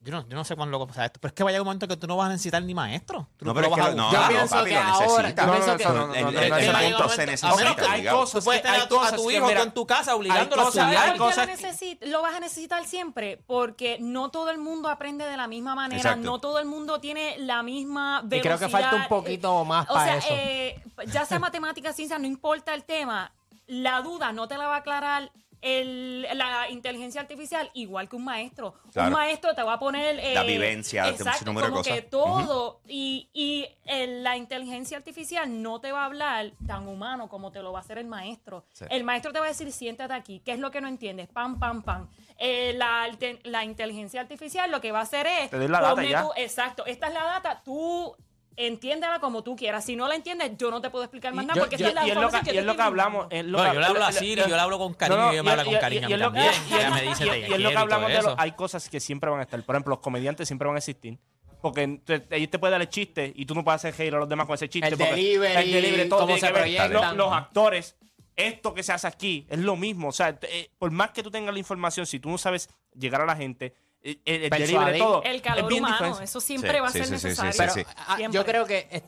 Yo 0.01 0.13
no, 0.13 0.21
yo 0.29 0.37
no 0.37 0.45
sé 0.45 0.55
cuándo 0.55 0.79
lo 0.79 0.87
pasa 0.87 1.05
esto, 1.07 1.19
pero 1.21 1.31
es 1.31 1.35
que 1.35 1.43
va 1.43 1.51
a 1.51 1.53
llegar 1.53 1.63
un 1.63 1.67
momento 1.67 1.89
que 1.89 1.97
tú 1.97 2.07
no 2.07 2.17
vas 2.17 2.29
a 2.29 2.31
necesitar 2.31 2.63
ni 2.63 2.73
maestro. 2.73 3.29
Tú 3.37 3.45
No, 3.45 3.53
no, 3.53 3.55
pero 3.61 3.69
vas 3.71 3.81
que 3.81 3.87
a 3.87 3.95
no. 3.97 4.13
Yo 4.13 4.21
no, 4.23 4.29
pienso 4.29 4.55
papi, 4.55 4.69
que 4.71 4.75
lo 4.77 4.81
ahora- 4.81 5.03
necesita. 5.03 5.43
yo 5.43 5.47
No, 5.47 5.53
pienso 5.53 5.71
no, 5.73 5.77
que- 5.77 5.85
no, 5.85 5.93
no, 5.93 6.07
no, 6.07 6.15
En- 6.15 6.23
no, 6.23 6.29
en- 6.29 6.35
no, 6.35 6.41
en 6.43 6.49
no, 6.51 6.57
ese 6.57 6.73
no, 6.73 6.79
punto 6.79 7.03
no, 7.03 7.09
se 7.09 7.17
no, 7.27 7.31
necesita, 7.33 7.93
hay 7.93 8.07
cosas 8.07 8.39
Tú 8.41 8.45
puedes 8.45 8.63
tener 8.63 8.77
hay 8.77 8.83
a 8.87 8.89
tu- 8.89 9.31
hijo 9.33 9.47
mira, 9.49 9.63
en 9.63 9.73
tu 9.73 9.87
casa 9.89 10.15
obligándolo 10.15 10.63
a 10.63 10.65
estudiar. 10.67 10.89
hay 10.91 11.19
¿Por 11.19 11.31
qué 11.35 11.35
cosas- 11.35 11.99
lo, 12.03 12.23
vas 12.23 12.35
a 12.37 12.41
necesitar 12.41 12.85
siempre? 12.87 13.43
Porque 13.49 13.99
no 14.01 14.31
todo 14.31 14.51
el 14.51 14.59
mundo 14.59 14.89
aprende 14.89 15.25
de 15.27 15.37
la 15.37 15.49
misma 15.49 15.75
manera, 15.75 16.01
Exacto. 16.01 16.23
no 16.23 16.39
todo 16.39 16.61
el 16.61 16.67
mundo 16.67 17.01
tiene 17.01 17.37
la 17.39 17.65
misma 17.65 18.21
Y 18.25 18.29
velocidad. 18.29 18.57
creo 18.57 18.69
que 18.69 18.73
falta 18.73 18.97
un 18.97 19.09
poquito 19.09 19.65
más 19.65 19.91
O 19.91 19.95
para 19.95 20.05
sea, 20.05 20.17
eso. 20.19 20.29
eh, 20.31 20.81
ya 21.09 21.25
sea 21.27 21.41
matemática, 21.41 21.93
ciencia, 21.93 22.19
no 22.21 22.27
importa 22.29 22.73
el 22.73 22.85
tema, 22.85 23.33
la 23.67 24.01
duda 24.01 24.33
no 24.33 24.47
te 24.47 24.57
la 24.57 24.69
va 24.69 24.77
a 24.77 24.79
aclarar 24.79 25.33
el- 25.61 26.23
la 26.35 26.69
inteligencia 26.71 27.21
artificial 27.21 27.71
igual 27.75 28.09
que 28.09 28.17
un 28.17 28.25
maestro. 28.25 28.75
Claro. 28.93 29.09
Un 29.09 29.15
maestro 29.15 29.55
te 29.55 29.63
va 29.63 29.75
a 29.75 29.79
poner... 29.79 30.19
eh, 30.21 30.35
La 30.35 30.43
vivencia 30.43 31.05
de 31.05 31.09
un 31.11 31.15
exacto, 31.17 31.39
sinnúmero 31.41 31.67
de 31.67 31.71
como 31.73 31.83
cosas. 31.83 31.95
que 31.95 32.03
todo 32.03 32.81
y, 32.87 33.29
y 33.33 33.67
la 33.87 34.37
inteligencia 34.37 34.97
artificial 34.97 35.63
no 35.63 35.81
te 35.81 35.91
va 35.93 36.03
a 36.03 36.05
hablar 36.07 36.53
tan 36.67 36.87
humano 36.89 37.29
como 37.29 37.51
te 37.51 37.61
lo 37.63 37.73
va 37.73 37.79
a 37.79 37.83
hacer 37.83 37.99
el 37.99 38.07
maestro. 38.07 38.65
Sí. 38.73 38.85
El 38.91 39.05
maestro 39.05 39.33
te 39.33 39.41
va 39.41 39.47
a 39.47 39.49
decir, 39.49 39.71
siéntate 39.73 40.15
aquí, 40.15 40.41
¿qué 40.45 40.53
es 40.53 40.59
lo 40.59 40.71
que 40.71 40.81
no 40.81 40.89
entiendes? 40.89 41.29
Pam, 41.29 41.59
pam, 41.59 41.83
pam. 41.83 42.09
Eh, 42.39 42.73
la, 42.77 43.09
la 43.45 43.65
inteligencia 43.65 44.21
artificial 44.21 44.71
lo 44.71 44.81
que 44.81 44.93
va 44.93 45.01
a 45.01 45.03
hacer 45.03 45.27
es... 45.27 45.51
Te 45.51 45.57
doy 45.59 45.67
la 45.69 45.81
data 45.81 46.05
ya. 46.05 46.25
exacto, 46.37 46.87
esta 46.87 47.09
es 47.09 47.15
la 47.15 47.25
data, 47.25 47.63
tú 47.65 48.15
entiéndela 48.59 49.21
como 49.21 49.43
tú 49.43 49.57
quieras. 49.57 49.85
Si 49.85 49.97
no 49.97 50.09
la 50.09 50.15
entiendes, 50.17 50.53
yo 50.59 50.71
no 50.71 50.81
te 50.81 50.91
puedo 50.91 51.05
explicar 51.05 51.33
más 51.33 51.47
nada 51.47 51.61
porque 51.61 51.77
yo- 51.77 51.89
es 51.89 51.95
la 51.95 52.07
y 52.07 52.11
es 52.11 52.17
lo 52.17 52.29
que, 52.31 52.41
que 52.41 52.55
y 52.55 52.59
es 52.59 52.65
lo 52.65 52.77
que 52.77 52.83
hablamos. 52.83 53.27
es 53.31 53.45
lo 53.45 53.59
No, 53.59 53.65
que- 53.65 53.75
yo 53.75 53.81
le 53.81 53.87
hablo 53.87 54.05
a 54.05 54.11
le- 54.11 54.19
Siri, 54.19 54.35
le- 54.43 54.49
yo 54.49 54.57
le 54.57 54.61
hablo 54.61 54.79
con 54.79 54.95
cariño 54.95 55.17
No, 55.21 55.27
no, 55.27 55.31
y 55.33 55.35
ella 55.35 55.43
me 55.45 55.51
habla 55.53 55.65
con 55.65 55.75
y- 55.75 55.79
cariño 55.79 56.01
a 56.01 56.05
y 56.05 56.07
mí 56.09 56.13
es 56.15 56.19
lo 56.21 56.33
que- 56.33 56.39
también. 56.41 56.55
y 56.69 56.73
es- 56.75 56.79
Ella 56.81 56.91
me 56.91 57.03
dice 57.03 57.27
y- 57.27 57.31
te 57.31 57.39
y 57.39 57.43
es 57.43 57.47
quiero 57.49 57.63
lo 57.63 57.69
y 57.69 57.69
que 57.69 57.75
todo 57.75 57.83
hablamos 57.83 58.09
de 58.27 58.35
hay 58.43 58.53
cosas 58.53 58.89
que 58.89 59.01
siempre 59.01 59.31
van 59.31 59.41
a 59.41 59.43
estar. 59.45 59.63
Por 59.63 59.75
ejemplo, 59.77 59.91
los 59.93 60.01
comediantes 60.01 60.47
siempre 60.49 60.67
van 60.67 60.77
a 60.77 60.79
existir. 60.79 61.19
Porque 61.63 62.01
te- 62.05 62.27
ellos 62.37 62.51
te 62.51 62.59
pueden 62.59 62.73
dar 62.73 62.81
el 62.81 62.89
chiste 62.89 63.33
y 63.35 63.45
tú 63.47 63.55
no 63.55 63.65
puedes 63.65 63.81
hacer 63.85 63.97
reír 63.97 64.15
a 64.15 64.19
los 64.19 64.29
demás 64.29 64.47
con 64.47 64.55
ese 64.55 64.69
chiste. 64.69 64.89
El 64.89 64.97
delivery, 64.97 65.55
el 65.57 65.73
delivery, 65.73 66.09
todo 66.09 66.21
cómo 66.21 66.37
se 66.39 66.51
proyectan. 66.51 66.93
Los, 66.93 67.17
los 67.17 67.33
actores, 67.33 67.97
esto 68.37 68.73
que 68.75 68.83
se 68.85 68.93
hace 68.93 69.07
aquí 69.09 69.47
es 69.51 69.59
lo 69.59 69.75
mismo. 69.77 70.09
O 70.09 70.13
sea, 70.13 70.39
te- 70.39 70.57
eh, 70.61 70.71
por 70.79 70.91
más 70.93 71.11
que 71.11 71.23
tú 71.23 71.31
tengas 71.31 71.53
la 71.53 71.59
información, 71.59 72.07
si 72.07 72.21
tú 72.21 72.29
no 72.31 72.39
sabes 72.39 72.69
llegar 72.97 73.21
a 73.21 73.27
la 73.27 73.35
gente, 73.35 73.75
el, 74.03 74.21
el 74.25 74.51
Persuadir. 74.51 74.67
delivery, 74.79 74.99
todo. 74.99 75.23
El 75.23 75.37
es 75.37 75.43
calor 75.43 75.69
bien 75.69 75.83
humano, 75.85 75.97
diferente. 75.99 76.25
eso 76.25 76.41
siempre 76.41 76.73
Sí, 76.73 76.81
va 76.81 76.87
a 76.87 76.91
sí, 76.93 76.99
ser 76.99 77.07
sí, 77.09 77.15
sí, 77.15 77.21
sí, 77.21 77.27
necesario. 77.43 77.53
sí, 77.53 77.59
Pero 77.59 77.73
sí. 77.75 77.83
ah, 78.07 78.19
yo 78.31 78.45
creo 78.45 78.65
que 78.67 78.89
eh, 78.91 79.03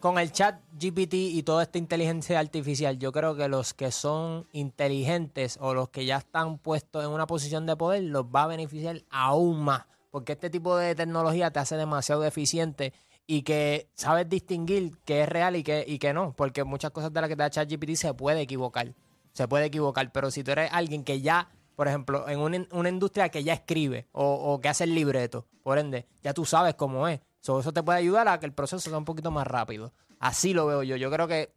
con 0.00 0.18
el 0.18 0.32
chat 0.32 0.60
GPT 0.72 1.14
y 1.14 1.42
toda 1.44 1.62
esta 1.62 1.78
inteligencia 1.78 2.38
artificial, 2.40 2.98
yo 2.98 3.12
creo 3.12 3.36
que 3.36 3.46
los 3.48 3.72
que 3.72 3.92
son 3.92 4.46
inteligentes 4.52 5.58
o 5.60 5.74
los 5.74 5.90
que 5.90 6.04
ya 6.04 6.16
están 6.16 6.58
puestos 6.58 7.04
en 7.04 7.10
una 7.10 7.26
posición 7.26 7.66
de 7.66 7.76
poder 7.76 8.02
los 8.02 8.24
va 8.24 8.42
a 8.44 8.46
beneficiar 8.48 9.02
aún 9.10 9.62
más. 9.62 9.84
Porque 10.10 10.32
este 10.32 10.50
tipo 10.50 10.76
de 10.76 10.94
tecnología 10.94 11.50
te 11.50 11.60
hace 11.60 11.76
demasiado 11.76 12.24
eficiente 12.24 12.92
y 13.26 13.42
que 13.42 13.88
sabes 13.94 14.28
distinguir 14.28 14.98
qué 15.04 15.22
es 15.22 15.28
real 15.28 15.56
y 15.56 15.62
qué, 15.62 15.84
y 15.86 15.98
qué 15.98 16.12
no. 16.12 16.34
Porque 16.36 16.64
muchas 16.64 16.90
cosas 16.90 17.12
de 17.12 17.20
las 17.20 17.28
que 17.30 17.36
te 17.36 17.42
da 17.44 17.48
ChatGPT 17.50 17.94
se 17.94 18.12
puede 18.12 18.40
equivocar. 18.42 18.92
Se 19.32 19.48
puede 19.48 19.66
equivocar. 19.66 20.10
Pero 20.12 20.30
si 20.30 20.42
tú 20.44 20.50
eres 20.50 20.68
alguien 20.72 21.04
que 21.04 21.20
ya, 21.22 21.48
por 21.76 21.88
ejemplo, 21.88 22.28
en 22.28 22.38
una, 22.38 22.66
una 22.72 22.88
industria 22.88 23.28
que 23.28 23.42
ya 23.44 23.54
escribe 23.54 24.08
o, 24.12 24.24
o 24.24 24.60
que 24.60 24.68
hace 24.68 24.84
el 24.84 24.94
libreto, 24.94 25.46
por 25.62 25.78
ende, 25.78 26.06
ya 26.22 26.32
tú 26.34 26.44
sabes 26.44 26.74
cómo 26.74 27.08
es. 27.08 27.20
So, 27.40 27.60
eso 27.60 27.72
te 27.72 27.82
puede 27.82 27.98
ayudar 27.98 28.28
a 28.28 28.38
que 28.38 28.46
el 28.46 28.52
proceso 28.52 28.78
sea 28.88 28.98
un 28.98 29.04
poquito 29.04 29.30
más 29.30 29.46
rápido. 29.46 29.92
Así 30.20 30.54
lo 30.54 30.66
veo 30.66 30.82
yo. 30.84 30.96
Yo 30.96 31.10
creo 31.10 31.26
que 31.26 31.52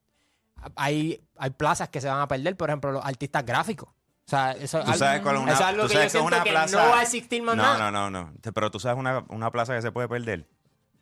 hay, 0.76 1.22
hay 1.38 1.50
plazas 1.52 1.90
que 1.90 2.02
se 2.02 2.08
van 2.08 2.22
a 2.22 2.28
perder, 2.28 2.58
por 2.58 2.70
ejemplo, 2.70 2.92
los 2.92 3.06
artistas 3.06 3.46
gráficos. 3.46 3.90
O 3.90 4.28
sea, 4.28 4.54
eso, 4.54 4.84
Tú 4.84 4.94
sabes 4.94 5.22
cuál 5.22 5.36
es 5.36 5.42
una, 5.44 5.52
eso 5.54 5.62
es 5.62 5.68
algo 5.68 5.84
tú 5.84 5.90
que 5.90 5.94
sabes 5.94 6.02
yo 6.02 6.02
que 6.02 6.06
es 6.08 6.12
siento 6.24 6.28
una 6.36 6.44
que 6.44 6.50
plaza. 6.50 6.84
no 6.84 6.90
va 6.92 7.00
a 7.00 7.04
existir 7.04 7.44
más 7.44 7.56
no, 7.56 7.62
nada. 7.62 7.92
No, 7.92 8.10
no, 8.10 8.10
no. 8.10 8.34
Pero 8.54 8.72
tú 8.72 8.80
sabes 8.80 8.98
una, 8.98 9.24
una 9.30 9.52
plaza 9.52 9.76
que 9.76 9.84
se 9.84 9.92
puede 9.92 10.08
perder. 10.08 10.48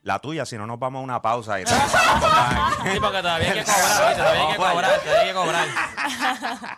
La 0.01 0.19
tuya, 0.19 0.45
si 0.45 0.57
no 0.57 0.67
nos 0.67 0.77
vamos 0.79 0.99
a 0.99 1.03
una 1.03 1.21
pausa 1.21 1.61
y. 1.61 1.63
Sí, 1.65 2.99
porque 2.99 3.21
todavía 3.21 3.51
hay 3.53 3.59
que 3.59 3.63
cobrar, 3.63 4.15
todavía 4.17 4.41
hay 4.41 4.51
que 4.53 4.57
Vamos 4.57 4.73
cobrar, 4.73 4.99
todavía 4.99 5.21
hay 5.21 5.27
que 5.29 5.33
cobrar. 5.33 6.77